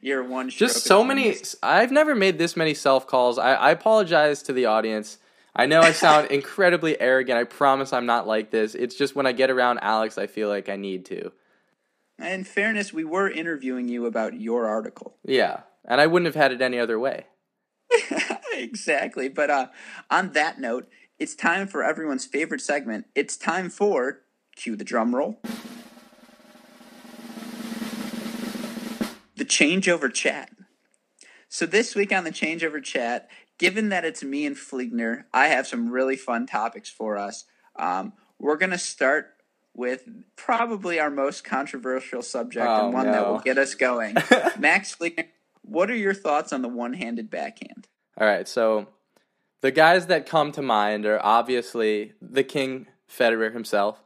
You're 0.01 0.23
one. 0.23 0.49
just 0.49 0.85
so 0.85 1.03
many. 1.03 1.35
I've 1.61 1.91
never 1.91 2.15
made 2.15 2.37
this 2.37 2.55
many 2.55 2.73
self 2.73 3.07
calls. 3.07 3.37
I, 3.37 3.53
I 3.53 3.71
apologize 3.71 4.41
to 4.43 4.53
the 4.53 4.65
audience. 4.65 5.17
I 5.55 5.65
know 5.65 5.81
I 5.81 5.91
sound 5.91 6.27
incredibly 6.31 6.99
arrogant. 6.99 7.37
I 7.37 7.43
promise 7.43 7.91
I'm 7.91 8.05
not 8.05 8.27
like 8.27 8.51
this. 8.51 8.75
It's 8.75 8.95
just 8.95 9.15
when 9.15 9.25
I 9.25 9.31
get 9.31 9.49
around 9.49 9.79
Alex, 9.79 10.17
I 10.17 10.27
feel 10.27 10.47
like 10.47 10.69
I 10.69 10.75
need 10.75 11.05
to. 11.05 11.31
In 12.19 12.43
fairness, 12.43 12.93
we 12.93 13.05
were 13.05 13.29
interviewing 13.29 13.87
you 13.87 14.05
about 14.05 14.39
your 14.39 14.67
article. 14.67 15.17
Yeah, 15.23 15.61
and 15.85 16.01
I 16.01 16.07
wouldn't 16.07 16.27
have 16.27 16.41
had 16.41 16.51
it 16.51 16.61
any 16.61 16.77
other 16.77 16.99
way. 16.99 17.25
exactly. 18.53 19.29
But 19.29 19.49
uh, 19.49 19.67
on 20.11 20.31
that 20.33 20.59
note, 20.59 20.89
it's 21.17 21.35
time 21.35 21.67
for 21.67 21.83
everyone's 21.83 22.25
favorite 22.25 22.61
segment. 22.61 23.05
It's 23.15 23.37
time 23.37 23.69
for 23.69 24.21
cue 24.55 24.75
the 24.75 24.83
drum 24.83 25.15
roll. 25.15 25.41
Changeover 29.49 30.13
chat. 30.13 30.51
So 31.49 31.65
this 31.65 31.95
week 31.95 32.13
on 32.13 32.23
the 32.23 32.31
changeover 32.31 32.81
chat, 32.81 33.27
given 33.57 33.89
that 33.89 34.05
it's 34.05 34.23
me 34.23 34.45
and 34.45 34.55
Fliegner, 34.55 35.23
I 35.33 35.47
have 35.47 35.67
some 35.67 35.89
really 35.89 36.15
fun 36.15 36.45
topics 36.45 36.89
for 36.89 37.17
us. 37.17 37.45
Um, 37.75 38.13
we're 38.39 38.57
gonna 38.57 38.77
start 38.77 39.33
with 39.75 40.03
probably 40.35 40.99
our 40.99 41.09
most 41.09 41.43
controversial 41.43 42.21
subject 42.21 42.65
Oh, 42.67 42.85
and 42.85 42.93
one 42.93 43.11
that 43.11 43.27
will 43.27 43.39
get 43.39 43.57
us 43.57 43.75
going. 43.75 44.15
Max 44.59 44.95
Fliegner, 44.95 45.27
what 45.61 45.89
are 45.89 45.95
your 45.95 46.13
thoughts 46.13 46.53
on 46.53 46.61
the 46.61 46.67
one-handed 46.67 47.29
backhand? 47.29 47.87
All 48.17 48.27
right, 48.27 48.47
so 48.47 48.87
the 49.61 49.71
guys 49.71 50.07
that 50.07 50.25
come 50.25 50.51
to 50.53 50.61
mind 50.61 51.05
are 51.05 51.23
obviously 51.23 52.13
the 52.21 52.43
King 52.43 52.87
Federer 53.09 53.53
himself. 53.53 54.03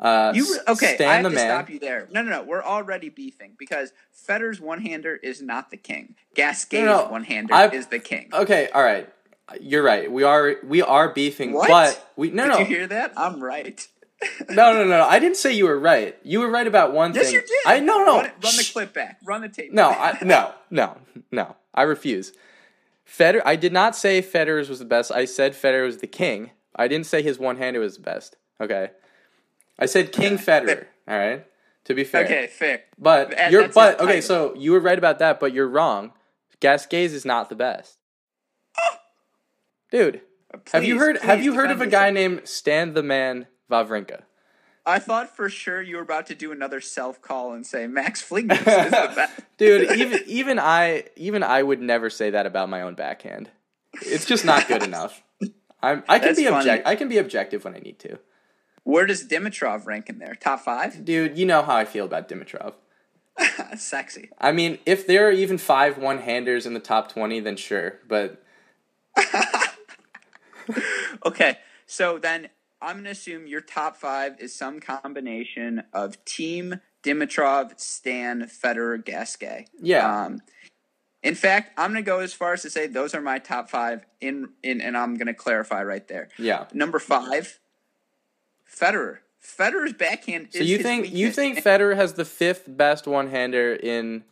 Uh, 0.00 0.32
You 0.34 0.44
re- 0.54 0.60
okay? 0.68 0.94
Stan 0.94 1.08
I 1.08 1.14
have 1.16 1.22
the 1.24 1.28
to 1.28 1.34
man. 1.34 1.46
stop 1.46 1.70
you 1.70 1.78
there. 1.78 2.08
No, 2.10 2.22
no, 2.22 2.30
no. 2.30 2.42
We're 2.42 2.62
already 2.64 3.10
beefing 3.10 3.52
because 3.58 3.92
Federer's 4.26 4.60
one-hander 4.60 5.14
is 5.16 5.42
not 5.42 5.70
the 5.70 5.76
king. 5.76 6.14
Gasquet's 6.34 6.84
No, 6.86 7.04
no, 7.04 7.10
one-hander 7.10 7.52
I've- 7.52 7.76
is 7.76 7.88
the 7.88 7.98
king. 7.98 8.30
Okay, 8.32 8.68
all 8.74 8.82
right. 8.82 9.08
You're 9.60 9.82
right. 9.82 10.10
We 10.10 10.22
are 10.22 10.56
we 10.64 10.80
are 10.80 11.12
beefing, 11.12 11.52
What? 11.52 11.68
but 11.68 12.12
we 12.16 12.30
no 12.30 12.44
Did 12.44 12.48
no 12.52 12.58
you 12.60 12.64
hear 12.66 12.86
that? 12.86 13.12
I'm 13.16 13.42
right. 13.42 13.84
no 14.48 14.72
no 14.72 14.84
no 14.84 14.88
no. 14.88 15.04
I 15.04 15.18
didn't 15.18 15.38
say 15.38 15.52
you 15.52 15.64
were 15.64 15.78
right. 15.78 16.16
You 16.22 16.38
were 16.40 16.48
right 16.50 16.66
about 16.68 16.92
one 16.92 17.12
yes, 17.14 17.26
thing. 17.26 17.34
you 17.34 17.40
did. 17.40 17.50
I 17.66 17.80
no 17.80 18.04
no. 18.04 18.16
Run, 18.18 18.26
it- 18.26 18.32
run 18.44 18.56
the 18.56 18.70
clip 18.72 18.92
back. 18.94 19.18
Run 19.24 19.40
the 19.42 19.48
tape. 19.48 19.72
No, 19.72 19.90
back. 19.90 20.22
I, 20.22 20.24
no, 20.24 20.52
no, 20.70 20.98
no. 21.32 21.56
I 21.74 21.82
refuse. 21.82 22.32
Federer. 23.06 23.42
I 23.44 23.56
did 23.56 23.72
not 23.72 23.96
say 23.96 24.22
Federer's 24.22 24.68
was 24.68 24.78
the 24.78 24.84
best. 24.84 25.10
I 25.10 25.24
said 25.24 25.52
Federer 25.54 25.84
was 25.86 25.98
the 25.98 26.06
king. 26.06 26.50
I 26.76 26.86
didn't 26.86 27.06
say 27.06 27.20
his 27.22 27.38
one-hander 27.38 27.80
was 27.80 27.96
the 27.96 28.02
best. 28.02 28.36
Okay. 28.60 28.90
I 29.80 29.86
said 29.86 30.12
King 30.12 30.36
Federer. 30.38 30.86
All 31.08 31.18
right. 31.18 31.46
To 31.84 31.94
be 31.94 32.04
fair. 32.04 32.24
Okay, 32.24 32.46
fair. 32.46 32.82
But 32.98 33.30
That- 33.30 33.50
you're 33.50 33.68
but 33.68 34.00
okay. 34.00 34.20
So 34.20 34.54
you 34.54 34.72
were 34.72 34.80
right 34.80 34.98
about 34.98 35.18
that, 35.20 35.40
but 35.40 35.52
you're 35.54 35.68
wrong. 35.68 36.12
Gasquet's 36.60 37.14
is 37.14 37.24
not 37.24 37.48
the 37.48 37.56
best. 37.56 37.96
Dude, 39.90 40.20
uh, 40.54 40.58
have 40.72 40.84
you 40.84 40.98
heard? 40.98 41.18
have 41.18 41.42
you 41.42 41.54
heard 41.54 41.70
of 41.70 41.80
a 41.80 41.86
guy 41.86 42.10
named 42.10 42.42
Stan 42.44 42.94
the 42.94 43.02
Man 43.02 43.46
Wawrinka? 43.70 44.22
I 44.86 44.98
thought 44.98 45.34
for 45.34 45.48
sure 45.48 45.82
you 45.82 45.96
were 45.96 46.02
about 46.02 46.26
to 46.26 46.34
do 46.34 46.52
another 46.52 46.80
self 46.80 47.20
call 47.20 47.52
and 47.52 47.66
say 47.66 47.86
Max 47.86 48.22
Fliegner 48.26 48.52
is 48.58 48.64
the 48.64 49.12
best. 49.16 49.40
Dude, 49.56 49.90
even 49.98 50.20
even 50.26 50.58
I 50.58 51.04
even 51.16 51.42
I 51.42 51.62
would 51.62 51.80
never 51.80 52.08
say 52.08 52.30
that 52.30 52.46
about 52.46 52.68
my 52.68 52.82
own 52.82 52.94
backhand. 52.94 53.50
It's 54.02 54.24
just 54.24 54.44
not 54.44 54.68
good 54.68 54.82
enough. 54.90 55.22
I'm 55.82 56.04
I 56.08 56.18
can 56.18 56.28
That's 56.28 56.38
be 56.38 56.46
object 56.46 56.86
I 56.86 56.94
can 56.94 57.08
be 57.08 57.18
objective 57.18 57.64
when 57.64 57.74
I 57.74 57.78
need 57.78 57.98
to. 58.00 58.18
Where 58.84 59.06
does 59.06 59.26
Dimitrov 59.26 59.86
rank 59.86 60.08
in 60.08 60.18
there? 60.18 60.34
Top 60.34 60.60
five? 60.60 61.04
Dude, 61.04 61.38
you 61.38 61.46
know 61.46 61.62
how 61.62 61.76
I 61.76 61.84
feel 61.84 62.04
about 62.04 62.28
Dimitrov. 62.28 62.74
Sexy. 63.76 64.30
I 64.38 64.52
mean, 64.52 64.78
if 64.86 65.06
there 65.06 65.28
are 65.28 65.32
even 65.32 65.58
five 65.58 65.96
one-handers 65.98 66.66
in 66.66 66.74
the 66.74 66.80
top 66.80 67.10
20, 67.12 67.40
then 67.40 67.56
sure, 67.56 67.98
but 68.08 68.42
Okay, 71.26 71.58
so 71.86 72.18
then 72.18 72.48
I'm 72.80 72.96
going 72.96 73.04
to 73.04 73.10
assume 73.10 73.46
your 73.46 73.60
top 73.60 73.96
five 73.96 74.40
is 74.40 74.54
some 74.54 74.80
combination 74.80 75.82
of 75.92 76.22
Thiem 76.24 76.80
Dimitrov, 77.02 77.78
Stan, 77.80 78.42
Federer, 78.42 79.02
Gasquet. 79.04 79.66
yeah. 79.80 80.24
Um, 80.24 80.40
in 81.22 81.34
fact, 81.34 81.72
I'm 81.78 81.92
going 81.92 82.02
to 82.02 82.06
go 82.08 82.20
as 82.20 82.32
far 82.32 82.54
as 82.54 82.62
to 82.62 82.70
say 82.70 82.86
those 82.86 83.14
are 83.14 83.20
my 83.20 83.38
top 83.38 83.68
five. 83.68 84.06
In 84.22 84.50
in, 84.62 84.80
and 84.80 84.96
I'm 84.96 85.16
going 85.16 85.26
to 85.26 85.34
clarify 85.34 85.82
right 85.82 86.06
there. 86.08 86.28
yeah. 86.38 86.64
Number 86.72 86.98
five, 86.98 87.58
Federer. 88.70 89.18
Federer's 89.42 89.92
backhand. 89.92 90.48
So 90.52 90.62
you 90.62 90.78
think 90.78 91.12
you 91.12 91.30
think 91.32 91.58
Federer 91.58 91.96
has 91.96 92.14
the 92.14 92.24
fifth 92.24 92.64
best 92.66 93.06
one-hander 93.06 93.74
in 93.74 94.24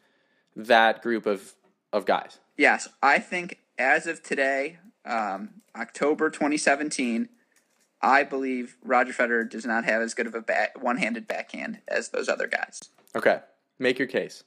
that 0.55 1.03
group 1.03 1.27
of 1.27 1.55
of 1.93 2.05
guys? 2.05 2.39
Yes, 2.57 2.89
I 3.03 3.19
think 3.19 3.59
as 3.79 4.07
of 4.07 4.23
today, 4.23 4.79
um, 5.05 5.63
October 5.77 6.29
2017, 6.29 7.29
I 8.03 8.23
believe 8.25 8.77
Roger 8.83 9.13
Federer 9.13 9.49
does 9.49 9.65
not 9.65 9.85
have 9.85 10.03
as 10.03 10.13
good 10.15 10.27
of 10.27 10.35
a 10.35 10.43
back, 10.43 10.83
one-handed 10.83 11.27
backhand 11.27 11.81
as 11.89 12.11
those 12.11 12.29
other 12.29 12.47
guys. 12.47 12.81
Okay, 13.17 13.41
make 13.79 13.99
your 13.99 14.09
case. 14.09 14.45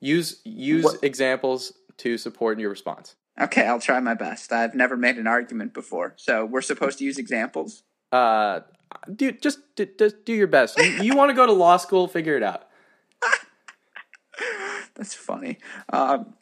Use 0.00 0.40
use 0.44 0.84
What- 0.84 1.04
examples 1.04 1.74
to 1.98 2.16
support 2.16 2.58
your 2.58 2.70
response. 2.70 3.16
Okay, 3.38 3.66
I'll 3.66 3.80
try 3.80 4.00
my 4.00 4.14
best. 4.14 4.50
I've 4.50 4.74
never 4.74 4.96
made 4.96 5.18
an 5.18 5.26
argument 5.26 5.74
before, 5.74 6.14
so 6.16 6.46
we're 6.46 6.62
supposed 6.62 6.98
to 6.98 7.04
use 7.04 7.18
examples. 7.18 7.82
Uh, 8.16 8.60
dude, 9.14 9.42
just 9.42 9.58
d- 9.76 9.88
just 9.98 10.24
do 10.24 10.32
your 10.32 10.46
best. 10.46 10.78
You, 10.78 11.02
you 11.02 11.16
want 11.16 11.30
to 11.30 11.34
go 11.34 11.44
to 11.46 11.52
law 11.52 11.76
school? 11.76 12.08
Figure 12.08 12.36
it 12.36 12.42
out. 12.42 12.68
That's 14.94 15.14
funny. 15.14 15.58
Um, 15.92 16.34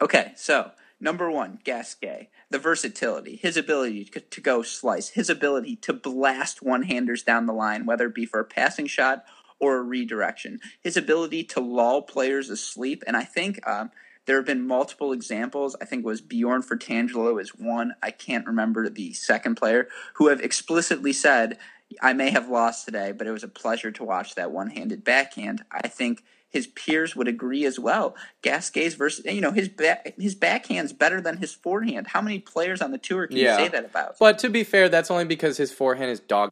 okay, 0.00 0.32
so 0.36 0.72
number 1.00 1.30
one, 1.30 1.58
Gasquet. 1.64 2.28
The 2.50 2.58
versatility, 2.58 3.36
his 3.36 3.56
ability 3.56 4.04
to, 4.04 4.20
to 4.20 4.40
go 4.40 4.62
slice, 4.62 5.08
his 5.10 5.28
ability 5.28 5.76
to 5.76 5.92
blast 5.92 6.62
one 6.62 6.84
handers 6.84 7.24
down 7.24 7.46
the 7.46 7.52
line, 7.52 7.86
whether 7.86 8.06
it 8.06 8.14
be 8.14 8.24
for 8.26 8.38
a 8.38 8.44
passing 8.44 8.86
shot 8.86 9.24
or 9.58 9.78
a 9.78 9.82
redirection, 9.82 10.60
his 10.80 10.96
ability 10.96 11.42
to 11.42 11.60
lull 11.60 12.02
players 12.02 12.50
asleep. 12.50 13.02
And 13.06 13.16
I 13.16 13.24
think 13.24 13.66
um, 13.66 13.90
there 14.26 14.36
have 14.36 14.44
been 14.46 14.66
multiple 14.66 15.12
examples. 15.12 15.76
I 15.80 15.84
think 15.84 16.00
it 16.04 16.06
was 16.06 16.20
Bjorn 16.20 16.62
Fratangelo 16.62 17.40
is 17.40 17.50
one. 17.50 17.94
I 18.02 18.10
can't 18.10 18.46
remember 18.46 18.88
the 18.88 19.12
second 19.14 19.54
player 19.56 19.88
who 20.14 20.28
have 20.28 20.40
explicitly 20.40 21.12
said, 21.12 21.58
I 22.02 22.12
may 22.12 22.30
have 22.30 22.48
lost 22.48 22.84
today, 22.84 23.12
but 23.12 23.26
it 23.26 23.30
was 23.30 23.44
a 23.44 23.48
pleasure 23.48 23.92
to 23.92 24.04
watch 24.04 24.34
that 24.34 24.50
one 24.50 24.70
handed 24.70 25.04
backhand. 25.04 25.64
I 25.70 25.86
think 25.88 26.24
his 26.48 26.66
peers 26.66 27.14
would 27.14 27.28
agree 27.28 27.64
as 27.64 27.78
well. 27.78 28.16
Gasquet's 28.42 28.94
versus 28.94 29.24
you 29.24 29.40
know 29.40 29.52
his 29.52 29.68
back 29.68 30.14
his 30.18 30.34
backhand's 30.34 30.92
better 30.92 31.20
than 31.20 31.36
his 31.36 31.52
forehand. 31.54 32.08
How 32.08 32.20
many 32.20 32.38
players 32.40 32.80
on 32.80 32.90
the 32.92 32.98
tour 32.98 33.26
can 33.26 33.36
Yeah. 33.36 33.58
you 33.58 33.64
say 33.64 33.68
that 33.68 33.84
about? 33.84 34.16
But 34.18 34.38
to 34.40 34.48
be 34.48 34.64
fair, 34.64 34.88
that's 34.88 35.10
only 35.10 35.24
because 35.26 35.56
his 35.58 35.72
forehand 35.72 36.10
is 36.10 36.18
dog. 36.20 36.50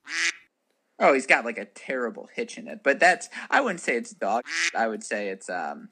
Oh, 1.01 1.13
he's 1.15 1.27
got 1.27 1.45
like 1.45 1.59
a 1.59 1.65
terrible 1.65 2.29
hitch 2.35 2.57
in 2.59 2.69
it. 2.69 2.81
But 2.85 3.01
that's 3.01 3.29
I 3.51 3.61
wouldn't 3.61 3.81
say 3.81 3.97
it's 3.97 4.11
dog. 4.13 4.45
I 4.77 4.87
would 4.87 5.03
say 5.03 5.29
it's 5.29 5.49
um 5.51 5.89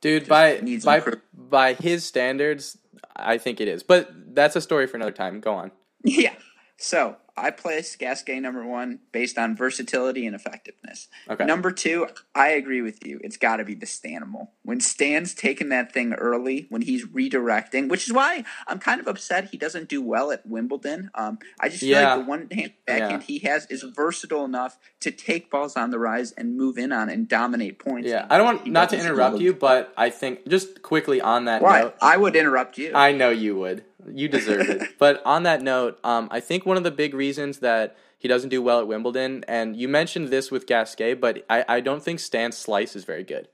Dude, 0.00 0.26
by 0.28 0.60
by 0.84 1.02
by 1.34 1.74
his 1.74 2.04
standards, 2.04 2.78
I 3.14 3.38
think 3.38 3.60
it 3.60 3.68
is. 3.68 3.82
But 3.82 4.10
that's 4.34 4.56
a 4.56 4.60
story 4.60 4.86
for 4.86 4.96
another 4.96 5.12
time. 5.12 5.40
Go 5.40 5.54
on. 5.54 5.70
Yeah. 6.02 6.34
So 6.78 7.16
I 7.36 7.50
place 7.50 7.96
Gasquet 7.96 8.40
number 8.40 8.66
one 8.66 9.00
based 9.12 9.38
on 9.38 9.56
versatility 9.56 10.26
and 10.26 10.34
effectiveness. 10.34 11.08
Okay. 11.28 11.44
Number 11.44 11.70
two, 11.70 12.08
I 12.34 12.48
agree 12.48 12.82
with 12.82 13.06
you. 13.06 13.20
It's 13.22 13.36
got 13.36 13.56
to 13.56 13.64
be 13.64 13.74
the 13.74 13.86
Stanimal. 13.86 14.48
When 14.62 14.80
Stan's 14.80 15.34
taking 15.34 15.68
that 15.70 15.92
thing 15.92 16.12
early, 16.14 16.66
when 16.68 16.82
he's 16.82 17.06
redirecting, 17.06 17.88
which 17.88 18.06
is 18.06 18.12
why 18.12 18.44
I'm 18.66 18.78
kind 18.78 19.00
of 19.00 19.06
upset 19.06 19.50
he 19.50 19.56
doesn't 19.56 19.88
do 19.88 20.02
well 20.02 20.32
at 20.32 20.46
Wimbledon. 20.46 21.10
Um, 21.14 21.38
I 21.58 21.68
just 21.68 21.80
feel 21.80 21.90
yeah. 21.90 22.14
like 22.14 22.24
the 22.24 22.28
one 22.28 22.48
hand 22.50 22.72
backhand 22.86 23.22
yeah. 23.22 23.26
he 23.26 23.38
has 23.40 23.66
is 23.66 23.82
versatile 23.82 24.44
enough 24.44 24.78
to 25.00 25.10
take 25.10 25.50
balls 25.50 25.76
on 25.76 25.90
the 25.90 25.98
rise 25.98 26.32
and 26.32 26.56
move 26.56 26.78
in 26.78 26.92
on 26.92 27.08
and 27.08 27.28
dominate 27.28 27.78
points. 27.78 28.08
Yeah, 28.08 28.26
I 28.28 28.36
don't 28.36 28.46
want 28.46 28.66
not 28.66 28.90
to 28.90 28.98
interrupt 28.98 29.38
you, 29.38 29.54
but 29.54 29.92
I 29.96 30.10
think 30.10 30.48
just 30.48 30.82
quickly 30.82 31.20
on 31.20 31.46
that 31.46 31.62
Why? 31.62 31.82
note, 31.82 31.96
I 32.00 32.16
would 32.16 32.36
interrupt 32.36 32.78
you. 32.78 32.92
I 32.94 33.12
know 33.12 33.30
you 33.30 33.56
would. 33.56 33.84
You 34.12 34.28
deserve 34.28 34.68
it. 34.68 34.82
But 34.98 35.24
on 35.24 35.44
that 35.44 35.62
note, 35.62 35.98
um, 36.04 36.28
I 36.30 36.40
think 36.40 36.66
one 36.66 36.76
of 36.76 36.82
the 36.84 36.90
big 36.90 37.14
reasons 37.14 37.60
that 37.60 37.96
he 38.18 38.28
doesn't 38.28 38.50
do 38.50 38.60
well 38.60 38.80
at 38.80 38.86
Wimbledon, 38.86 39.44
and 39.48 39.76
you 39.76 39.88
mentioned 39.88 40.28
this 40.28 40.50
with 40.50 40.66
Gasquet, 40.66 41.14
but 41.14 41.44
I, 41.48 41.64
I 41.66 41.80
don't 41.80 42.02
think 42.02 42.20
Stan's 42.20 42.56
slice 42.56 42.94
is 42.94 43.04
very 43.04 43.24
good. 43.24 43.48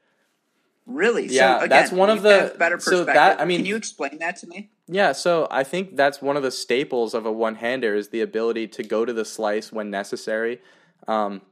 Really? 0.86 1.26
Yeah, 1.26 1.58
so, 1.58 1.64
again, 1.64 1.68
that's 1.68 1.92
one 1.92 2.10
of 2.10 2.22
the 2.22 2.54
better. 2.58 2.78
So 2.78 3.04
that 3.04 3.40
I 3.40 3.44
mean, 3.44 3.58
can 3.58 3.66
you 3.66 3.76
explain 3.76 4.18
that 4.18 4.36
to 4.36 4.46
me? 4.46 4.70
Yeah, 4.86 5.12
so 5.12 5.48
I 5.50 5.64
think 5.64 5.96
that's 5.96 6.22
one 6.22 6.36
of 6.36 6.44
the 6.44 6.52
staples 6.52 7.12
of 7.12 7.26
a 7.26 7.32
one-hander 7.32 7.96
is 7.96 8.08
the 8.10 8.20
ability 8.20 8.68
to 8.68 8.84
go 8.84 9.04
to 9.04 9.12
the 9.12 9.24
slice 9.24 9.72
when 9.72 9.90
necessary. 9.90 10.60
Um, 11.08 11.42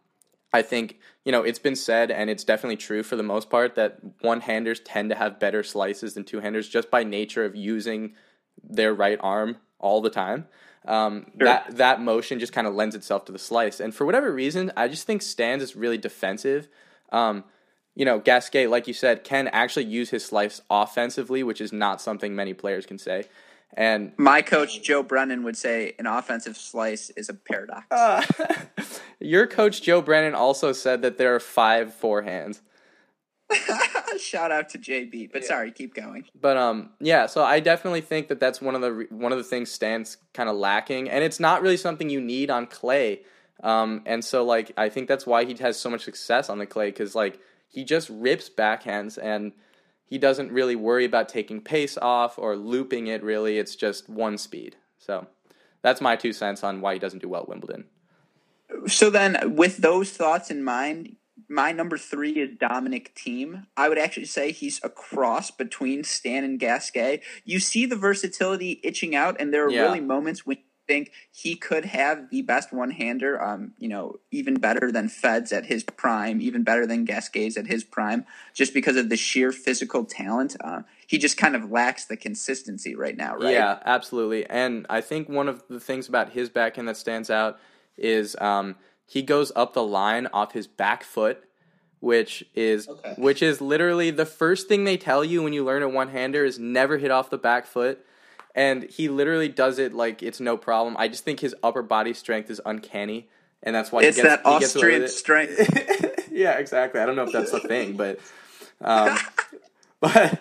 I 0.52 0.62
think 0.62 1.00
you 1.24 1.32
know 1.32 1.42
it's 1.42 1.58
been 1.58 1.74
said, 1.74 2.12
and 2.12 2.30
it's 2.30 2.44
definitely 2.44 2.76
true 2.76 3.02
for 3.02 3.16
the 3.16 3.24
most 3.24 3.50
part 3.50 3.74
that 3.74 3.98
one-handers 4.20 4.78
tend 4.80 5.10
to 5.10 5.16
have 5.16 5.40
better 5.40 5.64
slices 5.64 6.14
than 6.14 6.22
two-handers 6.22 6.68
just 6.68 6.90
by 6.90 7.02
nature 7.02 7.44
of 7.44 7.56
using 7.56 8.14
their 8.68 8.94
right 8.94 9.18
arm 9.20 9.56
all 9.78 10.00
the 10.00 10.10
time. 10.10 10.46
Um, 10.86 11.26
sure. 11.38 11.46
That 11.46 11.76
that 11.76 12.00
motion 12.00 12.38
just 12.38 12.52
kind 12.52 12.66
of 12.66 12.74
lends 12.74 12.94
itself 12.94 13.24
to 13.26 13.32
the 13.32 13.38
slice, 13.38 13.80
and 13.80 13.94
for 13.94 14.04
whatever 14.04 14.30
reason, 14.32 14.70
I 14.76 14.88
just 14.88 15.06
think 15.06 15.22
Stans 15.22 15.62
is 15.62 15.74
really 15.74 15.98
defensive. 15.98 16.68
Um, 17.10 17.44
you 17.94 18.04
know, 18.04 18.18
Gasquet, 18.18 18.66
like 18.66 18.88
you 18.88 18.94
said, 18.94 19.24
can 19.24 19.48
actually 19.48 19.84
use 19.84 20.10
his 20.10 20.24
slice 20.24 20.60
offensively, 20.68 21.42
which 21.42 21.60
is 21.60 21.72
not 21.72 22.00
something 22.00 22.34
many 22.34 22.52
players 22.52 22.86
can 22.86 22.98
say. 22.98 23.24
And 23.76 24.12
my 24.16 24.42
coach 24.42 24.82
Joe 24.82 25.02
Brennan 25.02 25.42
would 25.44 25.56
say 25.56 25.94
an 25.98 26.06
offensive 26.06 26.56
slice 26.56 27.10
is 27.10 27.28
a 27.28 27.34
paradox. 27.34 27.86
Uh, 27.90 28.22
your 29.20 29.46
coach 29.46 29.82
Joe 29.82 30.00
Brennan 30.00 30.34
also 30.34 30.72
said 30.72 31.02
that 31.02 31.18
there 31.18 31.34
are 31.34 31.40
five 31.40 31.94
forehands. 32.00 32.60
Shout 34.20 34.50
out 34.50 34.68
to 34.70 34.78
JB, 34.78 35.32
but 35.32 35.42
yeah. 35.42 35.48
sorry, 35.48 35.70
keep 35.72 35.94
going. 35.94 36.24
But 36.40 36.56
um, 36.56 36.90
yeah. 37.00 37.26
So 37.26 37.42
I 37.42 37.60
definitely 37.60 38.00
think 38.00 38.28
that 38.28 38.40
that's 38.40 38.60
one 38.60 38.74
of 38.74 38.80
the 38.80 39.06
one 39.10 39.32
of 39.32 39.38
the 39.38 39.44
things 39.44 39.70
Stan's 39.70 40.16
kind 40.32 40.48
of 40.48 40.56
lacking, 40.56 41.10
and 41.10 41.24
it's 41.24 41.40
not 41.40 41.62
really 41.62 41.76
something 41.76 42.08
you 42.08 42.20
need 42.20 42.50
on 42.50 42.66
clay. 42.66 43.22
Um, 43.62 44.02
and 44.06 44.24
so 44.24 44.44
like 44.44 44.72
I 44.76 44.88
think 44.88 45.08
that's 45.08 45.26
why 45.26 45.44
he 45.44 45.54
has 45.54 45.78
so 45.78 45.90
much 45.90 46.04
success 46.04 46.48
on 46.48 46.58
the 46.58 46.66
clay 46.66 46.88
because 46.88 47.14
like 47.14 47.38
he 47.68 47.84
just 47.84 48.08
rips 48.10 48.48
backhands 48.48 49.18
and 49.20 49.52
he 50.06 50.18
doesn't 50.18 50.52
really 50.52 50.76
worry 50.76 51.04
about 51.04 51.28
taking 51.28 51.60
pace 51.60 51.98
off 51.98 52.38
or 52.38 52.56
looping 52.56 53.06
it. 53.06 53.22
Really, 53.22 53.58
it's 53.58 53.76
just 53.76 54.08
one 54.08 54.38
speed. 54.38 54.76
So 54.98 55.26
that's 55.82 56.00
my 56.00 56.16
two 56.16 56.32
cents 56.32 56.64
on 56.64 56.80
why 56.80 56.94
he 56.94 56.98
doesn't 56.98 57.20
do 57.20 57.28
well 57.28 57.42
at 57.42 57.48
Wimbledon. 57.48 57.84
So 58.86 59.10
then, 59.10 59.54
with 59.54 59.78
those 59.78 60.10
thoughts 60.10 60.50
in 60.50 60.64
mind, 60.64 61.16
my 61.48 61.72
number 61.72 61.98
three 61.98 62.32
is 62.32 62.56
Dominic 62.58 63.14
Thiem. 63.14 63.66
I 63.76 63.88
would 63.88 63.98
actually 63.98 64.26
say 64.26 64.52
he's 64.52 64.80
a 64.82 64.88
cross 64.88 65.50
between 65.50 66.04
Stan 66.04 66.44
and 66.44 66.58
Gasquet. 66.58 67.22
You 67.44 67.60
see 67.60 67.86
the 67.86 67.96
versatility 67.96 68.80
itching 68.82 69.14
out, 69.14 69.36
and 69.40 69.52
there 69.52 69.66
are 69.66 69.70
yeah. 69.70 69.82
really 69.82 70.00
moments 70.00 70.46
when 70.46 70.58
you 70.58 70.62
think 70.86 71.12
he 71.30 71.56
could 71.56 71.84
have 71.84 72.30
the 72.30 72.42
best 72.42 72.72
one 72.72 72.90
hander, 72.90 73.42
um, 73.42 73.72
you 73.78 73.88
know, 73.88 74.16
even 74.30 74.54
better 74.54 74.92
than 74.92 75.08
Feds 75.08 75.52
at 75.52 75.66
his 75.66 75.82
prime, 75.82 76.40
even 76.40 76.62
better 76.62 76.86
than 76.86 77.04
Gasquet's 77.04 77.56
at 77.56 77.66
his 77.66 77.84
prime, 77.84 78.24
just 78.52 78.74
because 78.74 78.96
of 78.96 79.08
the 79.08 79.16
sheer 79.16 79.52
physical 79.52 80.04
talent. 80.04 80.56
Uh, 80.62 80.82
he 81.06 81.18
just 81.18 81.36
kind 81.36 81.56
of 81.56 81.70
lacks 81.70 82.04
the 82.04 82.16
consistency 82.16 82.94
right 82.94 83.16
now, 83.16 83.36
right? 83.36 83.52
Yeah, 83.52 83.78
absolutely. 83.84 84.46
And 84.46 84.86
I 84.90 85.00
think 85.00 85.28
one 85.28 85.48
of 85.48 85.62
the 85.68 85.80
things 85.80 86.08
about 86.08 86.32
his 86.32 86.48
backhand 86.48 86.88
that 86.88 86.96
stands 86.96 87.30
out 87.30 87.58
is. 87.96 88.36
Um, 88.40 88.76
he 89.06 89.22
goes 89.22 89.52
up 89.54 89.74
the 89.74 89.82
line 89.82 90.26
off 90.32 90.52
his 90.52 90.66
back 90.66 91.04
foot, 91.04 91.44
which 92.00 92.44
is 92.54 92.88
okay. 92.88 93.14
which 93.16 93.42
is 93.42 93.60
literally 93.60 94.10
the 94.10 94.26
first 94.26 94.68
thing 94.68 94.84
they 94.84 94.96
tell 94.96 95.24
you 95.24 95.42
when 95.42 95.52
you 95.52 95.64
learn 95.64 95.82
a 95.82 95.88
one 95.88 96.08
hander 96.08 96.44
is 96.44 96.58
never 96.58 96.98
hit 96.98 97.10
off 97.10 97.30
the 97.30 97.38
back 97.38 97.66
foot. 97.66 98.04
And 98.54 98.84
he 98.84 99.08
literally 99.08 99.48
does 99.48 99.78
it 99.78 99.92
like 99.92 100.22
it's 100.22 100.38
no 100.38 100.56
problem. 100.56 100.96
I 100.98 101.08
just 101.08 101.24
think 101.24 101.40
his 101.40 101.54
upper 101.62 101.82
body 101.82 102.14
strength 102.14 102.50
is 102.50 102.60
uncanny, 102.64 103.28
and 103.62 103.74
that's 103.74 103.90
why 103.90 104.02
it's 104.02 104.16
he 104.16 104.22
gets, 104.22 104.42
that 104.42 104.46
Austrian 104.46 105.08
strength. 105.08 106.28
yeah, 106.30 106.52
exactly. 106.58 107.00
I 107.00 107.06
don't 107.06 107.16
know 107.16 107.24
if 107.24 107.32
that's 107.32 107.52
a 107.52 107.58
thing, 107.58 107.96
but 107.96 108.20
um, 108.80 109.18
but 110.00 110.40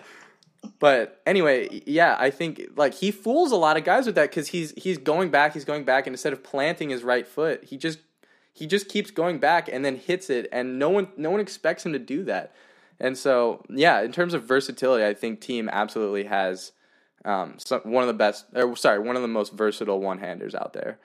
but 0.78 1.22
anyway, 1.26 1.82
yeah, 1.86 2.16
I 2.18 2.30
think 2.30 2.62
like 2.76 2.94
he 2.94 3.10
fools 3.10 3.52
a 3.52 3.56
lot 3.56 3.76
of 3.76 3.84
guys 3.84 4.06
with 4.06 4.14
that 4.14 4.30
because 4.30 4.48
he's 4.48 4.72
he's 4.76 4.98
going 4.98 5.30
back, 5.30 5.54
he's 5.54 5.64
going 5.64 5.84
back, 5.84 6.06
and 6.06 6.14
instead 6.14 6.32
of 6.32 6.42
planting 6.42 6.90
his 6.90 7.02
right 7.02 7.26
foot, 7.26 7.64
he 7.64 7.76
just 7.76 7.98
he 8.54 8.66
just 8.66 8.88
keeps 8.88 9.10
going 9.10 9.38
back 9.38 9.68
and 9.70 9.84
then 9.84 9.96
hits 9.96 10.30
it, 10.30 10.48
and 10.50 10.78
no 10.78 10.88
one 10.88 11.08
no 11.16 11.30
one 11.30 11.40
expects 11.40 11.84
him 11.84 11.92
to 11.92 11.98
do 11.98 12.24
that. 12.24 12.54
And 13.00 13.18
so, 13.18 13.64
yeah, 13.68 14.00
in 14.02 14.12
terms 14.12 14.32
of 14.34 14.44
versatility, 14.44 15.04
I 15.04 15.12
think 15.12 15.40
Thiem 15.40 15.68
absolutely 15.68 16.24
has 16.24 16.72
um, 17.24 17.56
some, 17.58 17.80
one 17.82 18.04
of 18.04 18.08
the 18.08 18.14
best, 18.14 18.46
or 18.54 18.76
sorry, 18.76 19.00
one 19.00 19.16
of 19.16 19.22
the 19.22 19.28
most 19.28 19.52
versatile 19.52 20.00
one 20.00 20.18
handers 20.18 20.54
out 20.54 20.72
there. 20.72 20.98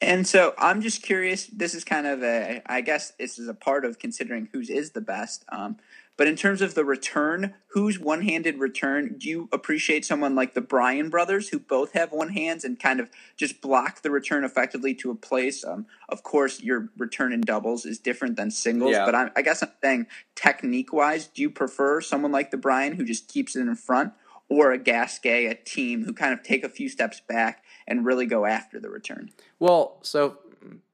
And 0.00 0.26
so 0.26 0.52
I'm 0.58 0.82
just 0.82 1.02
curious. 1.02 1.46
This 1.46 1.74
is 1.74 1.84
kind 1.84 2.08
of 2.08 2.24
a, 2.24 2.60
I 2.66 2.80
guess 2.80 3.12
this 3.20 3.38
is 3.38 3.46
a 3.48 3.54
part 3.54 3.84
of 3.84 4.00
considering 4.00 4.48
whose 4.52 4.68
is 4.68 4.90
the 4.90 5.00
best. 5.00 5.44
Um, 5.50 5.76
but 6.22 6.28
in 6.28 6.36
terms 6.36 6.62
of 6.62 6.76
the 6.76 6.84
return, 6.84 7.52
whose 7.70 7.98
one 7.98 8.22
handed 8.22 8.60
return, 8.60 9.16
do 9.18 9.28
you 9.28 9.48
appreciate 9.50 10.04
someone 10.04 10.36
like 10.36 10.54
the 10.54 10.60
Bryan 10.60 11.10
brothers 11.10 11.48
who 11.48 11.58
both 11.58 11.94
have 11.94 12.12
one 12.12 12.28
hands 12.28 12.62
and 12.62 12.78
kind 12.78 13.00
of 13.00 13.10
just 13.36 13.60
block 13.60 14.02
the 14.02 14.10
return 14.12 14.44
effectively 14.44 14.94
to 14.94 15.10
a 15.10 15.16
place? 15.16 15.64
Um, 15.64 15.86
of 16.08 16.22
course, 16.22 16.62
your 16.62 16.90
return 16.96 17.32
in 17.32 17.40
doubles 17.40 17.84
is 17.84 17.98
different 17.98 18.36
than 18.36 18.52
singles, 18.52 18.92
yeah. 18.92 19.04
but 19.04 19.16
I, 19.16 19.30
I 19.34 19.42
guess 19.42 19.64
I'm 19.64 19.70
saying 19.82 20.06
technique 20.36 20.92
wise, 20.92 21.26
do 21.26 21.42
you 21.42 21.50
prefer 21.50 22.00
someone 22.00 22.30
like 22.30 22.52
the 22.52 22.56
Bryan 22.56 22.94
who 22.94 23.04
just 23.04 23.26
keeps 23.26 23.56
it 23.56 23.62
in 23.62 23.74
front 23.74 24.12
or 24.48 24.70
a 24.70 24.78
Gasquet, 24.78 25.46
a 25.46 25.56
Thiem 25.56 26.04
who 26.04 26.12
kind 26.12 26.32
of 26.32 26.44
take 26.44 26.62
a 26.62 26.68
few 26.68 26.88
steps 26.88 27.20
back 27.20 27.64
and 27.88 28.06
really 28.06 28.26
go 28.26 28.46
after 28.46 28.78
the 28.78 28.90
return? 28.90 29.30
Well, 29.58 29.98
so 30.02 30.38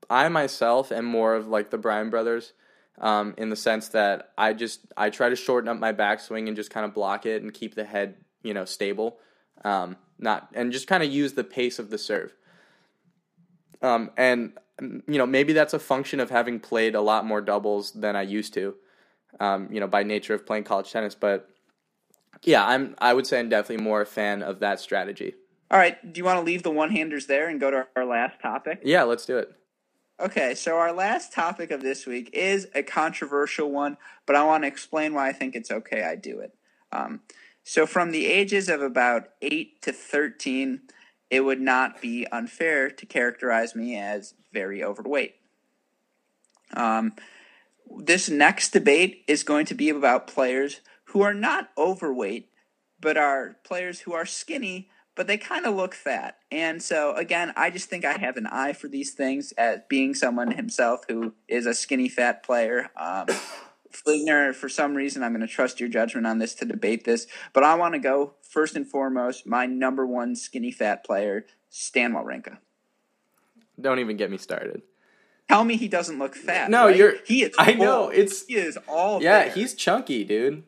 I 0.08 0.30
myself 0.30 0.90
am 0.90 1.04
more 1.04 1.34
of 1.34 1.48
like 1.48 1.68
the 1.68 1.76
Bryan 1.76 2.08
brothers 2.08 2.54
um, 3.00 3.34
in 3.38 3.50
the 3.50 3.56
sense 3.56 3.88
that 3.88 4.32
I 4.36 4.52
just 4.52 4.80
I 4.96 5.10
try 5.10 5.28
to 5.28 5.36
shorten 5.36 5.68
up 5.68 5.78
my 5.78 5.92
backswing 5.92 6.48
and 6.48 6.56
just 6.56 6.70
kind 6.70 6.84
of 6.84 6.94
block 6.94 7.26
it 7.26 7.42
and 7.42 7.52
keep 7.52 7.74
the 7.74 7.84
head 7.84 8.16
you 8.42 8.54
know 8.54 8.64
stable, 8.64 9.18
um, 9.64 9.96
not 10.18 10.48
and 10.54 10.72
just 10.72 10.86
kind 10.86 11.02
of 11.02 11.10
use 11.10 11.34
the 11.34 11.44
pace 11.44 11.78
of 11.78 11.90
the 11.90 11.98
serve. 11.98 12.34
Um, 13.80 14.10
and 14.16 14.52
you 14.80 15.18
know 15.18 15.26
maybe 15.26 15.52
that's 15.52 15.74
a 15.74 15.78
function 15.78 16.20
of 16.20 16.30
having 16.30 16.60
played 16.60 16.94
a 16.94 17.00
lot 17.00 17.24
more 17.24 17.40
doubles 17.40 17.92
than 17.92 18.16
I 18.16 18.22
used 18.22 18.54
to, 18.54 18.74
um, 19.40 19.68
you 19.72 19.80
know 19.80 19.88
by 19.88 20.02
nature 20.02 20.34
of 20.34 20.46
playing 20.46 20.64
college 20.64 20.90
tennis. 20.90 21.14
But 21.14 21.48
yeah, 22.42 22.66
I'm 22.66 22.94
I 22.98 23.14
would 23.14 23.26
say 23.26 23.38
I'm 23.38 23.48
definitely 23.48 23.84
more 23.84 24.00
a 24.00 24.06
fan 24.06 24.42
of 24.42 24.60
that 24.60 24.80
strategy. 24.80 25.34
All 25.70 25.78
right, 25.78 26.12
do 26.12 26.18
you 26.18 26.24
want 26.24 26.38
to 26.38 26.44
leave 26.44 26.62
the 26.62 26.70
one 26.70 26.90
handers 26.90 27.26
there 27.26 27.48
and 27.48 27.60
go 27.60 27.70
to 27.70 27.86
our 27.94 28.06
last 28.06 28.40
topic? 28.40 28.80
Yeah, 28.82 29.02
let's 29.02 29.26
do 29.26 29.36
it. 29.36 29.52
Okay, 30.20 30.56
so 30.56 30.76
our 30.76 30.92
last 30.92 31.32
topic 31.32 31.70
of 31.70 31.80
this 31.80 32.04
week 32.04 32.30
is 32.32 32.66
a 32.74 32.82
controversial 32.82 33.70
one, 33.70 33.96
but 34.26 34.34
I 34.34 34.42
want 34.42 34.64
to 34.64 34.68
explain 34.68 35.14
why 35.14 35.28
I 35.28 35.32
think 35.32 35.54
it's 35.54 35.70
okay 35.70 36.02
I 36.02 36.16
do 36.16 36.40
it. 36.40 36.52
Um, 36.90 37.20
so, 37.62 37.86
from 37.86 38.10
the 38.10 38.26
ages 38.26 38.68
of 38.68 38.82
about 38.82 39.28
8 39.42 39.80
to 39.82 39.92
13, 39.92 40.80
it 41.30 41.42
would 41.42 41.60
not 41.60 42.00
be 42.00 42.26
unfair 42.32 42.90
to 42.90 43.06
characterize 43.06 43.76
me 43.76 43.96
as 43.96 44.34
very 44.52 44.82
overweight. 44.82 45.36
Um, 46.72 47.12
this 47.98 48.28
next 48.28 48.70
debate 48.70 49.24
is 49.28 49.44
going 49.44 49.66
to 49.66 49.74
be 49.74 49.88
about 49.88 50.26
players 50.26 50.80
who 51.04 51.20
are 51.20 51.34
not 51.34 51.70
overweight, 51.78 52.48
but 53.00 53.16
are 53.16 53.56
players 53.62 54.00
who 54.00 54.14
are 54.14 54.26
skinny 54.26 54.88
but 55.18 55.26
they 55.26 55.36
kind 55.36 55.66
of 55.66 55.74
look 55.74 55.94
fat. 55.94 56.38
And 56.52 56.80
so, 56.80 57.12
again, 57.14 57.52
I 57.56 57.70
just 57.70 57.90
think 57.90 58.04
I 58.04 58.12
have 58.12 58.36
an 58.36 58.46
eye 58.46 58.72
for 58.72 58.86
these 58.86 59.14
things 59.14 59.50
as 59.58 59.80
being 59.88 60.14
someone 60.14 60.52
himself 60.52 61.00
who 61.08 61.34
is 61.48 61.66
a 61.66 61.74
skinny 61.74 62.08
fat 62.08 62.44
player. 62.44 62.88
Um, 62.96 63.26
Fliegner, 63.92 64.54
for 64.54 64.68
some 64.68 64.94
reason, 64.94 65.24
I'm 65.24 65.32
going 65.32 65.46
to 65.46 65.52
trust 65.52 65.80
your 65.80 65.88
judgment 65.88 66.24
on 66.24 66.38
this 66.38 66.54
to 66.54 66.64
debate 66.64 67.04
this, 67.04 67.26
but 67.52 67.64
I 67.64 67.74
want 67.74 67.94
to 67.94 67.98
go 67.98 68.34
first 68.42 68.76
and 68.76 68.86
foremost. 68.86 69.44
My 69.44 69.66
number 69.66 70.06
one 70.06 70.36
skinny 70.36 70.70
fat 70.70 71.04
player, 71.04 71.46
Stan 71.68 72.12
Wawrinka. 72.12 72.58
Don't 73.80 73.98
even 73.98 74.16
get 74.16 74.30
me 74.30 74.38
started. 74.38 74.82
Tell 75.48 75.64
me 75.64 75.76
he 75.76 75.88
doesn't 75.88 76.20
look 76.20 76.36
fat. 76.36 76.70
No, 76.70 76.86
right? 76.86 76.96
you're. 76.96 77.14
He 77.26 77.42
is. 77.42 77.54
I 77.58 77.72
know 77.72 78.08
it's. 78.08 78.46
He 78.46 78.54
is 78.54 78.78
all. 78.86 79.20
Yeah, 79.20 79.44
there. 79.44 79.52
he's 79.52 79.74
chunky, 79.74 80.22
dude. 80.22 80.62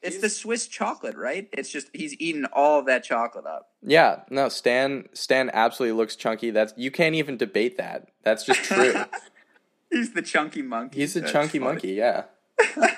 It's 0.00 0.14
He's- 0.16 0.22
the 0.22 0.28
Swiss 0.28 0.66
chocolate, 0.68 1.16
right? 1.16 1.48
It's 1.52 1.70
just 1.70 1.88
he's 1.92 2.14
eating 2.20 2.44
all 2.52 2.78
of 2.78 2.86
that 2.86 3.02
chocolate 3.04 3.46
up. 3.46 3.70
Yeah, 3.82 4.20
no, 4.30 4.48
Stan 4.48 5.08
Stan 5.12 5.50
absolutely 5.52 5.96
looks 5.96 6.14
chunky. 6.16 6.50
That's 6.50 6.72
you 6.76 6.90
can't 6.90 7.14
even 7.16 7.36
debate 7.36 7.76
that. 7.78 8.08
That's 8.22 8.44
just 8.44 8.62
true. 8.62 8.94
he's 9.90 10.12
the 10.12 10.22
chunky 10.22 10.62
monkey. 10.62 11.00
He's 11.00 11.16
a 11.16 11.20
That's 11.20 11.32
chunky 11.32 11.58
funny. 11.58 11.64
monkey, 11.72 11.92
yeah. 11.94 12.24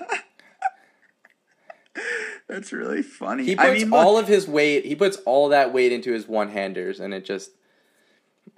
That's 2.48 2.72
really 2.72 3.02
funny. 3.02 3.44
He 3.44 3.54
puts 3.56 3.68
I 3.68 3.72
mean, 3.74 3.90
look, 3.90 4.00
all 4.00 4.18
of 4.18 4.26
his 4.26 4.48
weight, 4.48 4.84
he 4.84 4.94
puts 4.96 5.16
all 5.18 5.48
that 5.50 5.72
weight 5.72 5.92
into 5.92 6.12
his 6.12 6.26
one-handers 6.26 6.98
and 6.98 7.14
it 7.14 7.24
just 7.24 7.50